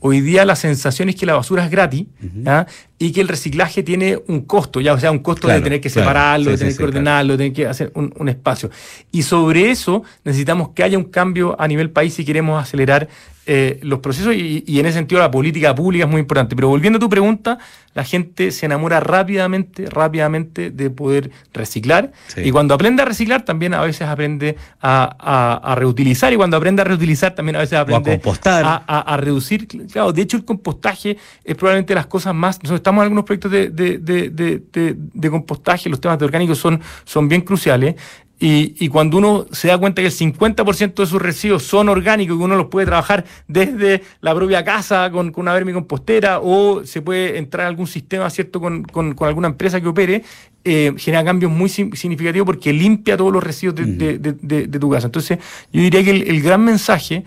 Hoy 0.00 0.20
día 0.20 0.44
la 0.44 0.54
sensación 0.54 1.08
es 1.08 1.16
que 1.16 1.24
la 1.24 1.34
basura 1.34 1.64
es 1.64 1.70
gratis 1.70 2.04
¿ya? 2.20 2.66
y 2.98 3.10
que 3.12 3.22
el 3.22 3.28
reciclaje 3.28 3.82
tiene 3.82 4.18
un 4.28 4.42
costo, 4.42 4.82
ya, 4.82 4.92
o 4.92 5.00
sea, 5.00 5.10
un 5.10 5.20
costo 5.20 5.46
Claro, 5.46 5.60
de 5.60 5.64
tener 5.64 5.80
que 5.80 5.88
claro. 5.88 6.04
separarlo, 6.10 6.44
Sí, 6.44 6.50
de 6.50 6.58
tener 6.58 6.72
sí, 6.74 6.78
que 6.78 6.84
ordenarlo, 6.84 7.32
de 7.32 7.38
tener 7.38 7.52
que 7.54 7.66
hacer 7.66 7.90
un, 7.94 8.12
un 8.18 8.28
espacio. 8.28 8.70
Y 9.10 9.22
sobre 9.22 9.70
eso 9.70 10.02
necesitamos 10.24 10.68
que 10.74 10.82
haya 10.82 10.98
un 10.98 11.04
cambio 11.04 11.58
a 11.58 11.66
nivel 11.66 11.88
país 11.88 12.12
si 12.12 12.26
queremos 12.26 12.62
acelerar 12.62 13.08
eh, 13.46 13.78
los 13.82 14.00
procesos 14.00 14.34
y, 14.34 14.64
y 14.66 14.80
en 14.80 14.86
ese 14.86 14.98
sentido 14.98 15.20
la 15.20 15.30
política 15.30 15.74
pública 15.74 16.04
es 16.04 16.10
muy 16.10 16.20
importante. 16.20 16.56
Pero 16.56 16.68
volviendo 16.68 16.96
a 16.96 17.00
tu 17.00 17.08
pregunta, 17.08 17.58
la 17.94 18.04
gente 18.04 18.50
se 18.50 18.66
enamora 18.66 19.00
rápidamente, 19.00 19.86
rápidamente 19.88 20.70
de 20.70 20.90
poder 20.90 21.30
reciclar 21.54 22.12
Sí. 22.26 22.42
y 22.44 22.50
cuando 22.50 22.74
aprende 22.74 23.02
a 23.02 23.04
reciclar 23.06 23.44
también 23.44 23.72
a 23.72 23.80
veces 23.82 24.02
aprende 24.08 24.56
a, 24.82 25.16
a- 25.18 25.72
a 25.72 25.74
reutilizar 25.76 26.32
y 26.32 26.36
cuando 26.36 26.56
aprende 26.56 26.82
a 26.82 26.84
reutilizar 26.84 27.34
también 27.34 27.56
a 27.56 27.60
veces 27.60 27.78
aprende 27.78 28.10
compostar. 28.20 28.64
a, 28.64 28.82
a- 28.86 29.00
a 29.14 29.16
reducir. 29.16 29.66
Claro, 29.90 30.12
de 30.12 30.22
hecho 30.22 30.36
el 30.36 30.44
compostaje 30.44 31.16
es 31.44 31.54
probablemente 31.54 31.94
las 31.94 32.06
cosas 32.06 32.34
más... 32.34 32.56
Nosotros 32.58 32.80
estamos 32.80 33.00
en 33.00 33.04
algunos 33.04 33.24
proyectos 33.24 33.50
de- 33.50 33.70
de 35.14 35.30
compostaje, 35.30 35.88
los 35.88 36.00
temas 36.00 36.18
de 36.18 36.24
orgánicos 36.24 36.58
son, 36.58 36.80
son 37.04 37.28
bien 37.28 37.40
cruciales. 37.42 37.94
Y, 38.38 38.74
y 38.78 38.88
cuando 38.88 39.16
uno 39.16 39.46
se 39.50 39.68
da 39.68 39.78
cuenta 39.78 40.02
que 40.02 40.08
el 40.08 40.12
50% 40.14 40.94
de 40.94 41.06
sus 41.06 41.22
residuos 41.22 41.62
son 41.62 41.88
orgánicos 41.88 42.34
y 42.36 42.38
que 42.38 42.44
uno 42.44 42.54
los 42.56 42.66
puede 42.66 42.84
trabajar 42.86 43.24
desde 43.48 44.02
la 44.20 44.34
propia 44.34 44.62
casa 44.62 45.10
con, 45.10 45.32
con 45.32 45.42
una 45.42 45.54
vermicompostera 45.54 46.40
o 46.40 46.84
se 46.84 47.00
puede 47.00 47.38
entrar 47.38 47.64
a 47.64 47.68
algún 47.68 47.86
sistema, 47.86 48.28
¿cierto?, 48.28 48.60
con, 48.60 48.82
con- 48.82 49.14
con 49.14 49.28
alguna 49.28 49.48
empresa 49.48 49.80
que 49.80 49.88
opere, 49.88 50.22
eh, 50.64 50.92
genera 50.98 51.24
cambios 51.24 51.50
muy 51.50 51.70
significativos 51.70 52.44
porque 52.44 52.72
limpia 52.74 53.16
todos 53.16 53.32
los 53.32 53.42
residuos 53.42 53.76
de, 53.76 53.86
de- 53.86 54.18
de- 54.18 54.32
de- 54.42 54.66
de 54.66 54.78
tu 54.78 54.90
casa. 54.90 55.06
Entonces, 55.06 55.38
yo 55.72 55.80
diría 55.80 56.04
que 56.04 56.10
el, 56.10 56.22
el 56.28 56.42
gran 56.42 56.62
mensaje 56.62 57.24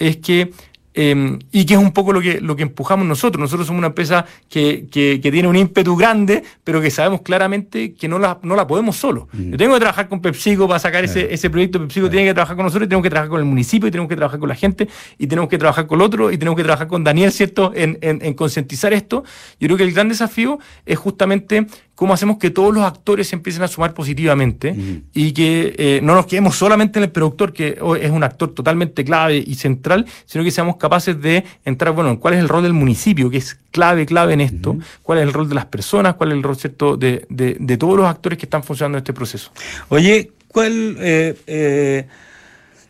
es 0.00 0.16
que 0.16 0.50
eh, 0.94 1.38
y 1.52 1.64
que 1.66 1.74
es 1.74 1.80
un 1.80 1.92
poco 1.92 2.12
lo 2.12 2.20
que, 2.20 2.40
lo 2.40 2.56
que 2.56 2.62
empujamos 2.62 3.06
nosotros. 3.06 3.40
Nosotros 3.40 3.66
somos 3.66 3.78
una 3.78 3.88
empresa 3.88 4.24
que, 4.48 4.86
que- 4.90 5.20
que 5.22 5.30
tiene 5.32 5.46
un 5.48 5.56
ímpetu 5.56 5.94
grande, 5.96 6.42
pero 6.64 6.80
que 6.80 6.90
sabemos 6.90 7.22
claramente 7.22 7.94
que 7.94 8.08
no 8.08 8.18
la, 8.18 8.38
no 8.42 8.56
la 8.56 8.66
podemos 8.66 8.96
solo. 8.96 9.28
Yo 9.32 9.56
tengo 9.56 9.74
que 9.74 9.80
trabajar 9.80 10.08
con 10.08 10.20
PepsiCo 10.20 10.66
para 10.66 10.80
sacar 10.80 11.04
ese, 11.04 11.32
ese 11.32 11.50
proyecto. 11.50 11.78
PepsiCo 11.80 12.08
tiene 12.10 12.26
que 12.26 12.34
trabajar 12.34 12.56
con 12.56 12.64
nosotros 12.64 12.86
y 12.86 12.88
tenemos 12.88 13.02
que 13.04 13.10
trabajar 13.10 13.30
con 13.30 13.38
el 13.40 13.44
municipio 13.46 13.86
y 13.88 13.90
tenemos 13.90 14.08
que 14.08 14.16
trabajar 14.16 14.40
con 14.40 14.48
la 14.48 14.54
gente 14.54 14.88
y 15.18 15.26
tenemos 15.26 15.48
que 15.48 15.58
trabajar 15.58 15.86
con 15.86 16.00
el 16.00 16.06
otro 16.06 16.30
y 16.32 16.38
tenemos 16.38 16.56
que 16.56 16.64
trabajar 16.64 16.88
con 16.88 17.04
Daniel, 17.04 17.30
¿cierto?, 17.32 17.72
en, 17.74 17.98
en- 18.00 18.20
en 18.24 18.34
concientizar 18.34 18.92
esto. 18.92 19.24
Yo 19.60 19.68
creo 19.68 19.76
que 19.76 19.84
el 19.84 19.92
gran 19.92 20.08
desafío 20.08 20.58
es 20.86 20.98
justamente 20.98 21.66
cómo 21.98 22.14
hacemos 22.14 22.38
que 22.38 22.50
todos 22.50 22.72
los 22.72 22.84
actores 22.84 23.26
se 23.26 23.34
empiecen 23.34 23.64
a 23.64 23.66
sumar 23.66 23.92
positivamente 23.92 24.72
y 25.12 25.32
que 25.32 25.74
eh, 25.76 26.00
no 26.00 26.14
nos 26.14 26.26
quedemos 26.26 26.54
solamente 26.54 27.00
en 27.00 27.02
el 27.06 27.10
productor, 27.10 27.52
que 27.52 27.76
hoy 27.80 27.98
es 28.00 28.10
un 28.12 28.22
actor 28.22 28.54
totalmente 28.54 29.02
clave 29.04 29.42
y 29.44 29.56
central, 29.56 30.06
sino 30.24 30.44
que 30.44 30.52
seamos 30.52 30.76
capaces 30.76 31.20
de 31.20 31.42
entrar, 31.64 31.92
bueno, 31.94 32.10
en 32.10 32.16
cuál 32.18 32.34
es 32.34 32.40
el 32.40 32.48
rol 32.48 32.62
del 32.62 32.72
municipio, 32.72 33.28
que 33.30 33.38
es 33.38 33.58
clave, 33.72 34.06
clave 34.06 34.34
en 34.34 34.42
esto, 34.42 34.78
cuál 35.02 35.18
es 35.18 35.24
el 35.24 35.32
rol 35.32 35.48
de 35.48 35.56
las 35.56 35.66
personas, 35.66 36.14
cuál 36.14 36.30
es 36.30 36.36
el 36.36 36.44
rol, 36.44 36.56
¿cierto?, 36.56 36.96
de, 36.96 37.26
de- 37.30 37.56
de 37.58 37.76
todos 37.76 37.96
los 37.96 38.06
actores 38.06 38.38
que 38.38 38.46
están 38.46 38.62
funcionando 38.62 38.96
en 38.98 39.02
este 39.02 39.12
proceso. 39.12 39.50
Oye, 39.88 40.30
¿cuál... 40.46 40.96
eh, 41.00 41.34
eh, 41.48 42.06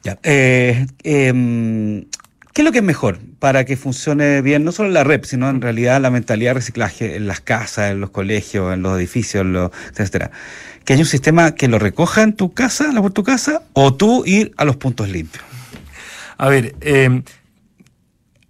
ya, 0.05 0.18
eh, 0.23 0.87
em, 1.03 2.05
¿Qué 2.59 2.62
es 2.62 2.66
lo 2.66 2.73
que 2.73 2.79
es 2.79 2.85
mejor 2.85 3.21
para 3.38 3.64
que 3.64 3.77
funcione 3.77 4.42
bien, 4.42 4.64
no 4.64 4.73
solo 4.73 4.88
la 4.88 5.05
red, 5.05 5.21
sino 5.23 5.49
en 5.49 5.61
realidad 5.61 6.01
la 6.01 6.11
mentalidad 6.11 6.51
de 6.51 6.55
reciclaje 6.55 7.14
en 7.14 7.29
las 7.29 7.38
casas, 7.40 7.92
en 7.92 8.01
los 8.01 8.11
colegios, 8.11 8.75
en 8.75 8.83
los 8.83 8.99
edificios, 8.99 9.42
en 9.42 9.53
los, 9.53 9.71
etcétera? 9.92 10.33
Que 10.85 10.94
haya 10.94 11.03
un 11.03 11.07
sistema 11.07 11.55
que 11.55 11.68
lo 11.68 11.79
recoja 11.79 12.25
en 12.25 12.33
tu 12.33 12.53
casa, 12.53 12.92
la 12.92 13.01
por 13.01 13.12
tu 13.12 13.23
casa, 13.23 13.62
o 13.75 13.94
tú 13.94 14.25
ir 14.27 14.55
a 14.57 14.64
los 14.64 14.75
puntos 14.75 15.09
limpios. 15.09 15.44
A 16.37 16.49
ver, 16.49 16.75
eh, 16.81 17.23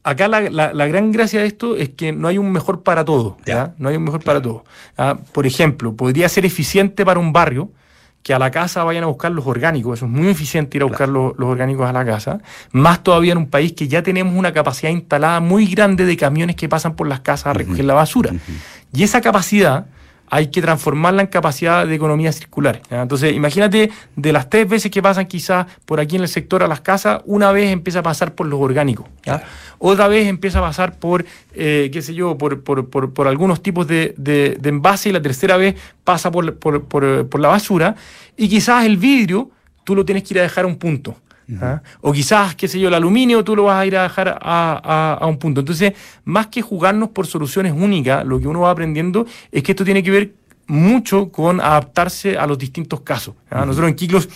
acá 0.05 0.27
la, 0.27 0.41
la- 0.49 0.73
la 0.73 0.87
gran 0.87 1.13
gracia 1.13 1.41
de 1.43 1.47
esto 1.47 1.77
es 1.77 1.91
que 1.91 2.13
no 2.13 2.29
hay 2.29 2.39
un 2.39 2.51
mejor 2.51 2.83
para 2.83 3.05
todo. 3.05 3.37
¿ya? 3.45 3.55
Ya. 3.55 3.75
No 3.77 3.91
hay 3.91 3.97
un 3.97 4.05
mejor 4.05 4.25
para 4.25 4.41
todo. 4.41 4.65
¿ya? 4.97 5.17
Por 5.17 5.47
ejemplo, 5.47 5.95
podría 5.97 6.31
ser 6.31 6.47
eficiente 6.47 7.05
para 7.05 7.21
un 7.21 7.35
barrio 7.35 7.73
que 8.29 8.35
a 8.35 8.39
la 8.39 8.51
casa 8.51 8.85
vayan 8.85 9.05
a 9.05 9.07
buscar 9.07 9.33
los 9.33 9.47
orgánicos. 9.47 10.01
Eso 10.01 10.05
es 10.05 10.13
muy 10.13 10.29
eficiente 10.29 10.77
ir 10.77 10.83
a 10.83 10.85
buscar 10.85 11.09
los, 11.09 11.33
los 11.39 11.49
orgánicos 11.49 11.89
a 11.89 11.95
la 11.95 12.05
casa. 12.05 12.41
Más 12.73 13.03
todavía 13.03 13.33
en 13.33 13.39
un 13.39 13.47
país 13.47 13.73
que 13.73 13.89
ya 13.89 14.03
tenemos 14.03 14.35
una 14.35 14.53
capacidad 14.53 14.93
instalada 14.93 15.41
muy 15.41 15.65
grande 15.65 16.05
de 16.05 16.15
camiones 16.15 16.55
que 16.55 16.69
pasan 16.69 16.95
por 16.95 17.09
las 17.09 17.21
casas 17.21 17.47
a 17.47 17.53
recoger 17.55 17.87
la 17.87 17.95
basura. 17.95 18.35
Y 18.93 19.03
esa 19.03 19.23
capacidad 19.23 19.87
hay 20.31 20.49
que 20.49 20.61
transformarla 20.63 21.23
en 21.23 21.29
capacidad 21.29 21.87
de 21.87 21.95
economía 21.95 22.33
circular. 22.33 22.83
¿ya? 22.91 23.03
Entonces, 23.03 23.33
imagínate, 23.35 23.91
de 24.17 24.33
las 24.33 24.49
tres 24.51 24.69
veces 24.69 24.91
que 24.91 25.03
pasan 25.03 25.27
quizás 25.27 25.67
por 25.85 26.01
aquí 26.01 26.17
en 26.17 26.23
el 26.23 26.29
sector 26.29 26.63
a 26.63 26.69
las 26.69 26.81
casas, 26.81 27.21
una 27.27 27.53
vez 27.53 27.71
empieza 27.71 28.01
a 28.01 28.03
pasar 28.03 28.35
por 28.35 28.47
los 28.47 28.61
orgánicos. 28.61 29.07
¿ya? 29.25 29.43
Otra 29.79 30.09
vez 30.09 30.27
empieza 30.27 30.59
a 30.59 30.63
pasar 30.63 30.99
por, 30.99 31.25
eh, 31.55 31.91
qué 31.93 32.03
sé 32.03 32.15
yo, 32.15 32.37
por, 32.37 32.63
por- 32.63 32.89
por- 32.91 33.13
por 33.13 33.29
algunos 33.29 33.63
tipos 33.63 33.87
de, 33.87 34.15
de- 34.17 34.57
de 34.61 34.69
envase 34.69 35.09
y 35.09 35.13
la 35.13 35.23
tercera 35.23 35.57
vez 35.57 35.77
pasa 36.05 36.31
por, 36.31 36.57
por- 36.59 36.85
por- 36.85 37.29
por 37.29 37.41
la 37.41 37.49
basura. 37.49 37.95
Y 38.37 38.49
quizás 38.49 38.85
el 38.85 38.97
vidrio 38.97 39.51
tú 39.85 39.95
lo 39.95 40.05
tienes 40.05 40.23
que 40.25 40.35
ir 40.35 40.41
a 40.41 40.43
dejar 40.43 40.65
a 40.65 40.69
un 40.69 40.77
punto. 40.77 41.17
¿Ah? 41.61 41.83
O 42.01 42.13
quizás, 42.13 42.55
qué 42.55 42.69
sé 42.69 42.79
yo, 42.81 42.89
el 42.89 42.95
aluminio 42.95 43.43
tú 43.45 43.57
lo 43.57 43.65
vas 43.65 43.81
a 43.81 43.87
ir 43.87 43.97
a 43.97 44.03
dejar 44.05 44.29
a, 44.29 44.37
a- 44.43 45.15
a 45.15 45.27
un 45.27 45.39
punto. 45.39 45.61
Entonces, 45.61 45.93
más 46.25 46.49
que 46.49 46.63
jugarnos 46.63 47.09
por 47.11 47.27
soluciones 47.27 47.73
únicas, 47.73 48.25
lo 48.27 48.39
que 48.41 48.47
uno 48.49 48.61
va 48.61 48.71
aprendiendo 48.71 49.27
es 49.53 49.63
que 49.63 49.73
esto 49.73 49.85
tiene 49.85 50.03
que 50.03 50.11
ver 50.11 50.35
mucho 50.67 51.31
con 51.31 51.61
adaptarse 51.61 52.37
a 52.37 52.47
los 52.47 52.59
distintos 52.59 53.01
casos. 53.01 53.35
¿ah? 53.51 53.65
Nosotros 53.65 53.89
en 53.89 53.95
Kiklos 53.97 54.29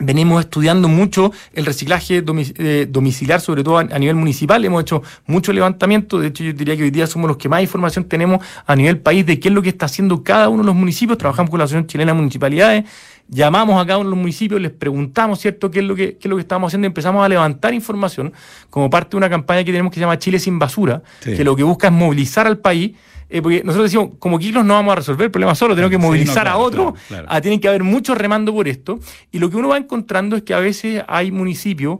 venimos 0.00 0.40
estudiando 0.40 0.88
mucho 0.88 1.30
el 1.52 1.64
reciclaje 1.64 2.22
eh, 2.58 2.86
domiciliar, 2.90 3.40
sobre 3.40 3.62
todo 3.62 3.78
a, 3.78 3.82
a 3.82 3.98
nivel 3.98 4.16
municipal. 4.16 4.62
Hemos 4.64 4.82
hecho 4.82 5.02
mucho 5.26 5.52
levantamiento. 5.52 6.18
De 6.18 6.26
hecho, 6.26 6.42
yo 6.44 6.52
diría 6.52 6.76
que 6.76 6.82
hoy 6.82 6.90
día 6.90 7.06
somos 7.06 7.28
los 7.28 7.36
que 7.36 7.48
más 7.48 7.62
información 7.62 8.04
tenemos 8.04 8.44
a 8.66 8.74
nivel 8.76 8.98
país 8.98 9.24
de 9.24 9.38
qué 9.38 9.48
es 9.48 9.54
lo 9.54 9.62
que 9.62 9.68
está 9.68 9.86
haciendo 9.86 10.22
cada 10.24 10.48
uno 10.48 10.64
de 10.64 10.66
los 10.66 10.74
municipios. 10.74 11.16
Trabajamos 11.16 11.48
con 11.48 11.58
la 11.58 11.64
Asociación 11.64 11.86
Chilena 11.86 12.12
de 12.12 12.16
Municipalidades. 12.18 12.84
Llamamos 13.28 13.82
a 13.82 13.86
cada 13.86 13.98
uno 13.98 14.10
de 14.10 14.16
los 14.16 14.18
municipios, 14.18 14.60
les 14.60 14.70
preguntamos, 14.70 15.40
¿cierto?, 15.40 15.70
qué 15.70 15.78
es 15.78 15.84
lo 15.86 15.94
que, 15.96 16.12
qué 16.18 16.28
es 16.28 16.30
lo 16.30 16.36
que 16.36 16.42
estamos 16.42 16.68
haciendo 16.68 16.86
y 16.86 16.88
empezamos 16.88 17.24
a 17.24 17.28
levantar 17.28 17.72
información 17.72 18.32
como 18.70 18.90
parte 18.90 19.12
de 19.12 19.16
una 19.16 19.30
campaña 19.30 19.64
que 19.64 19.72
tenemos 19.72 19.90
que 19.90 19.94
se 19.96 20.00
llama 20.02 20.18
Chile 20.18 20.38
sin 20.38 20.58
basura, 20.58 21.02
Sí. 21.20 21.34
que 21.34 21.42
lo 21.42 21.56
que 21.56 21.62
busca 21.62 21.86
es 21.88 21.92
movilizar 21.92 22.46
al 22.46 22.58
país. 22.58 22.92
eh, 23.30 23.40
porque 23.42 23.62
nosotros 23.64 23.90
decimos, 23.90 24.10
como 24.20 24.38
Kiklos 24.38 24.64
no 24.66 24.74
vamos 24.74 24.92
a 24.92 24.96
resolver 24.96 25.24
el 25.24 25.30
problema 25.30 25.54
solo, 25.54 25.74
tenemos 25.74 25.90
que 25.90 25.96
Sí, 25.96 26.02
no, 26.02 26.06
movilizar 26.08 26.42
claro, 26.44 26.50
a 26.50 26.56
otros, 26.62 26.92
claro, 26.92 27.24
claro. 27.24 27.26
a- 27.30 27.40
tienen 27.40 27.58
que 27.58 27.66
haber 27.68 27.82
mucho 27.82 28.14
remando 28.14 28.52
por 28.52 28.68
esto. 28.68 29.00
Y 29.32 29.38
lo 29.38 29.48
que 29.50 29.56
uno 29.56 29.68
va 29.68 29.78
encontrando 29.78 30.36
es 30.36 30.42
que 30.42 30.52
a 30.54 30.58
veces 30.60 31.02
hay 31.08 31.32
municipios 31.32 31.98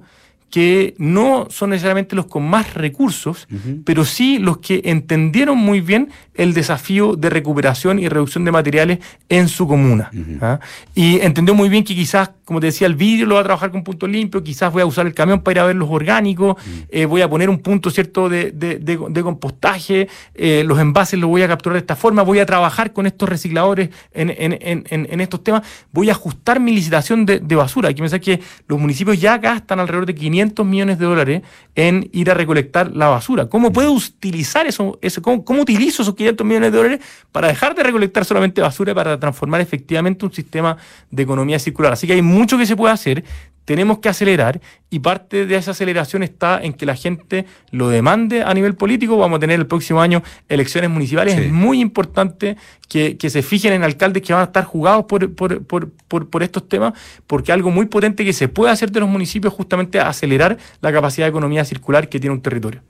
que 0.51 0.95
no 0.99 1.49
son 1.51 1.71
necesariamente 1.71 2.15
los 2.15 2.27
con 2.27 2.49
más 2.49 2.75
recursos, 2.75 3.49
pero 3.85 4.05
sí 4.05 4.39
los 4.39 4.59
que 4.59 4.83
entendieron 4.85 5.59
muy 5.59 5.81
bien 5.81 6.11
el 6.35 6.55
desafío 6.55 7.17
de 7.17 7.29
recuperación 7.29 7.99
y 7.99 8.09
reducción 8.09 8.45
de 8.45 8.53
materiales 8.53 8.99
en 9.29 9.49
su 9.49 9.67
comuna. 9.67 10.11
¿ah? 10.41 10.61
Y 10.95 11.19
entendió 11.21 11.55
muy 11.55 11.69
bien 11.69 11.83
que 11.83 11.95
quizás, 11.97 12.31
como 12.45 12.61
te 12.61 12.67
decía, 12.67 12.87
el 12.87 12.95
vidrio 12.95 13.27
lo 13.27 13.35
va 13.37 13.41
a 13.41 13.45
trabajar 13.45 13.73
con 13.73 13.83
punto 13.83 14.07
limpio, 14.07 14.45
quizás 14.45 14.73
voy 14.73 14.83
a 14.83 14.87
usar 14.87 15.07
el 15.07 15.15
camión 15.15 15.41
para 15.41 15.53
ir 15.53 15.59
a 15.61 15.65
ver 15.67 15.77
los 15.77 15.91
orgánicos, 15.91 16.57
eh, 16.89 17.05
voy 17.07 17.23
a 17.23 17.29
poner 17.29 17.49
un 17.51 17.59
punto 17.59 17.91
cierto 17.91 18.29
de, 18.29 18.53
de- 18.53 18.79
de- 18.79 18.99
de 19.11 19.23
compostaje, 19.23 20.09
eh, 20.35 20.63
los 20.65 20.79
envases 20.79 21.19
los 21.19 21.29
voy 21.31 21.43
a 21.43 21.49
capturar 21.49 21.75
de 21.75 21.81
esta 21.81 21.97
forma, 21.97 22.23
voy 22.23 22.39
a 22.39 22.47
trabajar 22.47 22.93
con 22.93 23.07
estos 23.07 23.29
recicladores 23.29 23.91
en, 24.13 24.31
en- 24.31 24.85
en- 24.89 25.21
estos 25.21 25.43
temas, 25.43 25.63
voy 25.93 26.11
a 26.11 26.13
ajustar 26.13 26.61
mi 26.61 26.73
licitación 26.73 27.27
de, 27.27 27.41
de 27.41 27.57
basura. 27.57 27.89
Hay 27.89 27.95
que 27.97 28.03
pensar 28.03 28.21
que 28.21 28.41
los 28.69 28.79
municipios 28.79 29.21
ya 29.21 29.39
gastan 29.39 29.81
alrededor 29.81 30.07
de 30.07 30.15
500 30.15 30.34
millones 30.65 30.99
de 30.99 31.07
dólares 31.07 31.43
en 31.75 32.09
ir 32.13 32.31
a 32.31 32.35
recolectar 32.35 32.95
la 32.95 33.09
basura. 33.09 33.47
¿Cómo 33.47 33.73
puedo 33.73 33.93
utilizar 33.93 34.67
eso? 34.67 34.99
cómo, 35.23 35.45
cómo 35.45 35.63
utilizo 35.63 36.03
esos 36.03 36.15
500 36.15 36.47
millones 36.47 36.73
de 36.73 36.79
dólares 36.79 37.01
para 37.33 37.49
dejar 37.49 37.75
de 37.75 37.83
recolectar 37.83 38.25
solamente 38.25 38.61
basura 38.61 38.95
para 38.95 39.19
transformar 39.19 39.61
efectivamente 39.61 40.25
un 40.25 40.33
sistema 40.33 40.77
de 41.11 41.23
economía 41.23 41.59
circular? 41.59 41.93
Así 41.93 42.07
que 42.07 42.13
hay 42.15 42.23
mucho 42.23 42.59
que 42.59 42.67
se 42.67 42.77
puede 42.77 42.93
hacer. 42.93 43.25
Tenemos 43.65 43.99
que 43.99 44.09
acelerar 44.09 44.61
y 44.91 45.01
parte 45.01 45.47
de 45.47 45.57
esa 45.57 45.73
aceleración 45.73 46.23
está 46.23 46.61
en 46.63 46.73
que 46.73 46.87
la 46.87 46.95
gente 46.95 47.47
lo 47.71 47.89
demande 47.89 48.43
a 48.43 48.53
nivel 48.55 48.75
político. 48.75 49.17
Vamos 49.17 49.39
a 49.39 49.41
tener 49.41 49.59
el 49.59 49.67
próximo 49.67 50.01
año 50.01 50.23
elecciones 50.49 50.91
municipales. 50.91 51.35
Sí. 51.35 51.43
Es 51.43 51.53
muy 51.53 51.81
importante 51.81 52.57
que, 52.89 53.17
que 53.17 53.31
se 53.31 53.43
fijen 53.43 53.73
en 53.73 53.83
alcaldes 53.83 54.23
que 54.23 54.33
van 54.33 54.43
a 54.43 54.47
estar 54.47 54.65
jugados 54.65 55.07
por, 55.07 55.35
por, 55.35 55.65
por, 55.65 55.91
por, 55.91 56.29
por 56.29 56.43
estos 56.43 56.69
temas, 56.69 56.93
porque 57.27 57.53
algo 57.53 57.71
muy 57.71 57.87
potente 57.87 58.25
que 58.25 58.33
se 58.33 58.49
puede 58.49 58.73
hacer 58.73 58.91
de 58.91 59.01
los 59.01 59.09
municipios 59.09 59.53
es 59.53 59.57
justamente 59.57 59.99
acelerar 59.99 60.59
la 60.81 60.93
capacidad 60.93 61.27
de 61.27 61.31
economía 61.31 61.65
circular 61.65 62.09
que 62.09 62.21
tiene 62.21 62.35
un 62.35 62.43
territorio. 62.43 62.83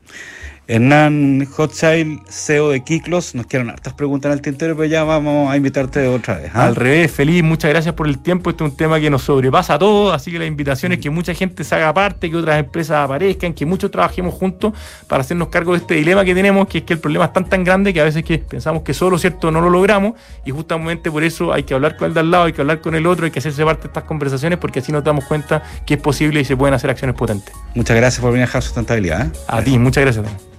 Hernán 0.67 1.47
Hochschild, 1.59 2.23
CEO 2.27 2.71
de 2.71 2.83
Kiklos, 2.83 3.35
nos 3.35 3.47
quedan 3.47 3.69
hartas 3.69 3.93
preguntas 3.93 4.31
en 4.31 4.39
el 4.39 4.41
tintero, 4.41 4.75
pero 4.75 4.89
ya 4.89 5.05
vamos 5.05 5.53
a 5.53 5.57
invitarte 5.59 6.09
otra 6.09 6.39
vez. 6.39 6.53
¿ah? 6.55 6.65
Al 6.65 6.75
revés, 6.75 7.11
feliz, 7.11 7.43
muchas 7.43 7.71
gracias 7.71 7.95
por 7.95 8.09
el 8.09 8.19
tiempo. 8.19 8.49
Este 8.49 8.65
es 8.65 8.71
un 8.71 8.77
tema 8.77 8.99
que 8.99 9.11
nos 9.11 9.25
sobrepasa 9.25 9.75
a 9.75 9.79
todos, 9.79 10.15
así 10.15 10.33
que 10.33 10.39
la 10.39 10.47
invitación 10.47 10.93
es 10.93 11.01
que 11.01 11.11
mucha 11.11 11.35
gente 11.35 11.65
se 11.65 11.75
haga 11.75 11.93
parte, 11.93 12.31
que 12.31 12.37
otras 12.37 12.59
empresas 12.59 12.97
aparezcan, 13.05 13.53
que 13.53 13.67
muchos 13.67 13.91
trabajemos 13.91 14.33
juntos 14.33 14.73
para 15.07 15.21
hacernos 15.21 15.49
cargo 15.49 15.73
de 15.73 15.79
este 15.79 15.95
dilema 15.97 16.25
que 16.25 16.35
tenemos, 16.35 16.67
que 16.67 16.79
es 16.79 16.85
que 16.85 16.95
el 16.95 16.99
problema 16.99 17.27
es 17.27 17.35
tan 17.35 17.47
tan 17.47 17.63
grande 17.63 17.93
que 17.93 18.01
a 18.01 18.05
veces 18.05 18.25
que 18.25 18.39
pensamos 18.39 18.83
que 18.85 18.95
solo, 18.95 19.19
¿cierto?, 19.19 19.51
no 19.51 19.61
lo 19.61 19.69
logramos 19.69 20.15
y 20.47 20.51
justamente 20.51 21.11
por 21.11 21.25
eso 21.25 21.53
hay 21.53 21.65
que 21.65 21.75
hablar 21.75 21.99
con 21.99 22.09
el 22.09 22.15
de 22.15 22.21
al 22.21 22.31
lado, 22.31 22.45
hay 22.45 22.55
que 22.55 22.63
hablar 22.63 22.81
con 22.81 22.95
el 22.95 23.07
otro, 23.07 23.27
hay 23.27 23.31
que 23.31 23.41
hacerse 23.41 23.63
parte 23.65 23.83
de 23.83 23.89
estas 23.89 24.05
conversaciones 24.05 24.59
porque 24.59 24.79
así 24.79 24.93
nos 24.93 25.05
damos 25.05 25.27
cuenta 25.27 25.63
que 25.85 25.95
es 25.95 26.01
posible 26.01 26.41
y 26.41 26.47
se 26.47 26.57
pueden 26.57 26.73
hacer 26.73 26.89
acciones 26.89 27.17
potentes. 27.17 27.55
Muchas 27.75 27.97
gracias 27.97 28.23
por 28.23 28.33
venir 28.33 28.49
a 28.51 28.57
Hub 28.57 28.63
Sustentabilidad. 28.63 29.27
¿eh? 29.27 29.31
A 29.47 29.63
ti, 29.63 29.79
muchas 29.79 30.05
gracias. 30.05 30.54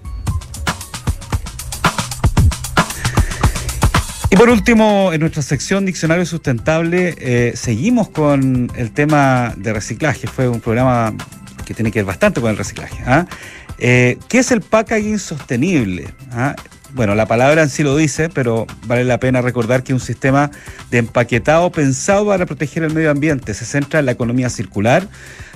Y 4.35 4.37
por 4.37 4.49
último, 4.49 5.13
en 5.13 5.21
nuestra 5.21 5.41
sección 5.41 5.85
Diccionario 5.85 6.25
Sustentable, 6.25 7.15
eh, 7.19 7.53
seguimos 7.55 8.09
con 8.09 8.69
el 8.75 8.91
tema 8.91 9.53
de 9.55 9.71
reciclaje. 9.71 10.27
Fue 10.27 10.49
un 10.49 10.59
programa 10.59 11.13
que 11.65 11.73
tiene 11.73 11.89
que 11.89 11.99
ver 11.99 12.05
bastante 12.05 12.41
con 12.41 12.49
el 12.49 12.57
reciclaje. 12.57 13.01
¿ah? 13.05 13.27
Eh, 13.77 14.17
¿Qué 14.27 14.39
es 14.39 14.51
el 14.51 14.59
packaging 14.59 15.19
sostenible? 15.19 16.13
¿Ah? 16.33 16.53
Bueno, 16.93 17.15
la 17.15 17.27
palabra 17.27 17.63
en 17.63 17.69
sí 17.69 17.81
lo 17.81 17.95
dice, 17.95 18.27
pero 18.27 18.67
vale 18.87 19.05
la 19.05 19.21
pena 19.21 19.39
recordar 19.39 19.83
que 19.83 19.93
un 19.93 20.01
sistema 20.01 20.51
de 20.91 20.97
empaquetado 20.97 21.71
pensado 21.71 22.25
para 22.27 22.45
proteger 22.45 22.83
el 22.83 22.93
medio 22.93 23.11
ambiente 23.11 23.53
se 23.53 23.63
centra 23.63 24.01
en 24.01 24.05
la 24.05 24.11
economía 24.11 24.49
circular, 24.49 25.07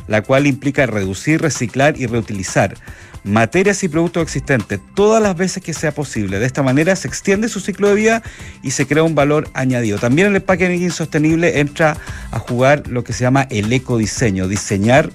la 0.10 0.24
cual 0.24 0.48
implica 0.48 0.86
reducir, 0.86 1.42
reciclar 1.42 1.98
y 1.98 2.08
reutilizar 2.08 2.76
materias 3.24 3.84
y 3.84 3.90
productos 3.90 4.24
existentes 4.24 4.80
todas 4.96 5.22
las 5.22 5.36
veces 5.36 5.64
que 5.64 5.74
sea 5.74 5.92
posible. 5.92 6.40
De 6.40 6.46
esta 6.46 6.64
manera 6.64 6.96
se 6.96 7.08
extiende 7.08 7.50
su 7.50 7.60
ciclo 7.60 7.90
de 7.90 7.96
vida 7.96 8.24
y 8.64 8.72
se 8.72 8.88
crea 8.88 9.04
un 9.04 9.16
valor 9.16 9.50
añadido. 9.54 10.00
También 10.00 10.28
en 10.28 10.36
el 10.36 10.42
packaging 10.42 10.92
sostenible 10.92 11.60
entra 11.60 11.98
a 12.32 12.40
jugar 12.40 12.88
lo 12.88 13.04
que 13.04 13.14
se 13.14 13.24
llama 13.24 13.48
el 13.50 13.72
ecodiseño, 13.72 14.48
diseñar 14.48 15.12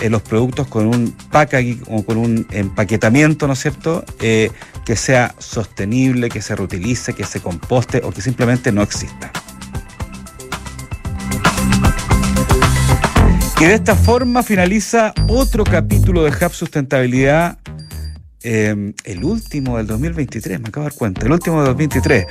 eh, 0.00 0.10
los 0.10 0.22
productos 0.22 0.66
con 0.66 0.86
un 0.86 1.14
packaging 1.30 1.82
o 1.88 2.04
con 2.04 2.16
un 2.16 2.46
empaquetamiento, 2.50 3.46
¿no 3.46 3.52
es 3.52 3.60
cierto?, 3.60 4.04
eh, 4.20 4.50
que 4.84 4.96
sea 4.96 5.34
sostenible, 5.38 6.28
que 6.28 6.42
se 6.42 6.56
reutilice, 6.56 7.14
que 7.14 7.24
se 7.24 7.40
composte 7.40 8.02
o 8.04 8.10
que 8.10 8.20
simplemente 8.20 8.72
no 8.72 8.82
exista. 8.82 9.30
Y 13.60 13.66
de 13.66 13.74
esta 13.74 13.94
forma 13.94 14.42
finaliza 14.42 15.14
otro 15.28 15.64
capítulo 15.64 16.24
de 16.24 16.30
Hub 16.30 16.52
Sustentabilidad, 16.52 17.56
eh, 18.42 18.92
el 19.04 19.24
último 19.24 19.76
del 19.78 19.86
2023, 19.86 20.60
me 20.60 20.68
acabo 20.68 20.84
de 20.84 20.90
dar 20.90 20.98
cuenta, 20.98 21.24
el 21.24 21.32
último 21.32 21.58
del 21.58 21.66
2023, 21.66 22.26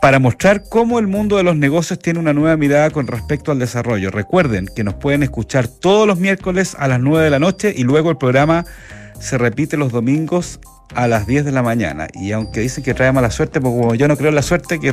para 0.00 0.18
mostrar 0.20 0.62
cómo 0.70 0.98
el 1.00 1.08
mundo 1.08 1.36
de 1.36 1.42
los 1.42 1.56
negocios 1.56 1.98
tiene 1.98 2.20
una 2.20 2.32
nueva 2.32 2.56
mirada 2.56 2.90
con 2.90 3.08
respecto 3.08 3.50
al 3.50 3.58
desarrollo. 3.58 4.10
Recuerden 4.10 4.68
que 4.74 4.84
nos 4.84 4.94
pueden 4.94 5.24
escuchar 5.24 5.66
todos 5.66 6.06
los 6.06 6.18
miércoles 6.20 6.76
a 6.78 6.86
las 6.86 7.00
9 7.00 7.24
de 7.24 7.30
la 7.30 7.40
noche 7.40 7.74
y 7.76 7.82
luego 7.82 8.10
el 8.10 8.16
programa 8.16 8.64
se 9.20 9.36
repite 9.36 9.76
los 9.76 9.90
domingos 9.90 10.60
a 10.94 11.08
las 11.08 11.26
10 11.26 11.44
de 11.44 11.52
la 11.52 11.62
mañana. 11.62 12.06
Y 12.14 12.32
aunque 12.32 12.60
dicen 12.60 12.84
que 12.84 12.94
trae 12.94 13.12
mala 13.12 13.30
suerte, 13.30 13.60
porque 13.60 13.80
como 13.80 13.94
yo 13.94 14.08
no 14.08 14.16
creo 14.16 14.28
en 14.28 14.36
la 14.36 14.42
suerte, 14.42 14.78
que 14.78 14.86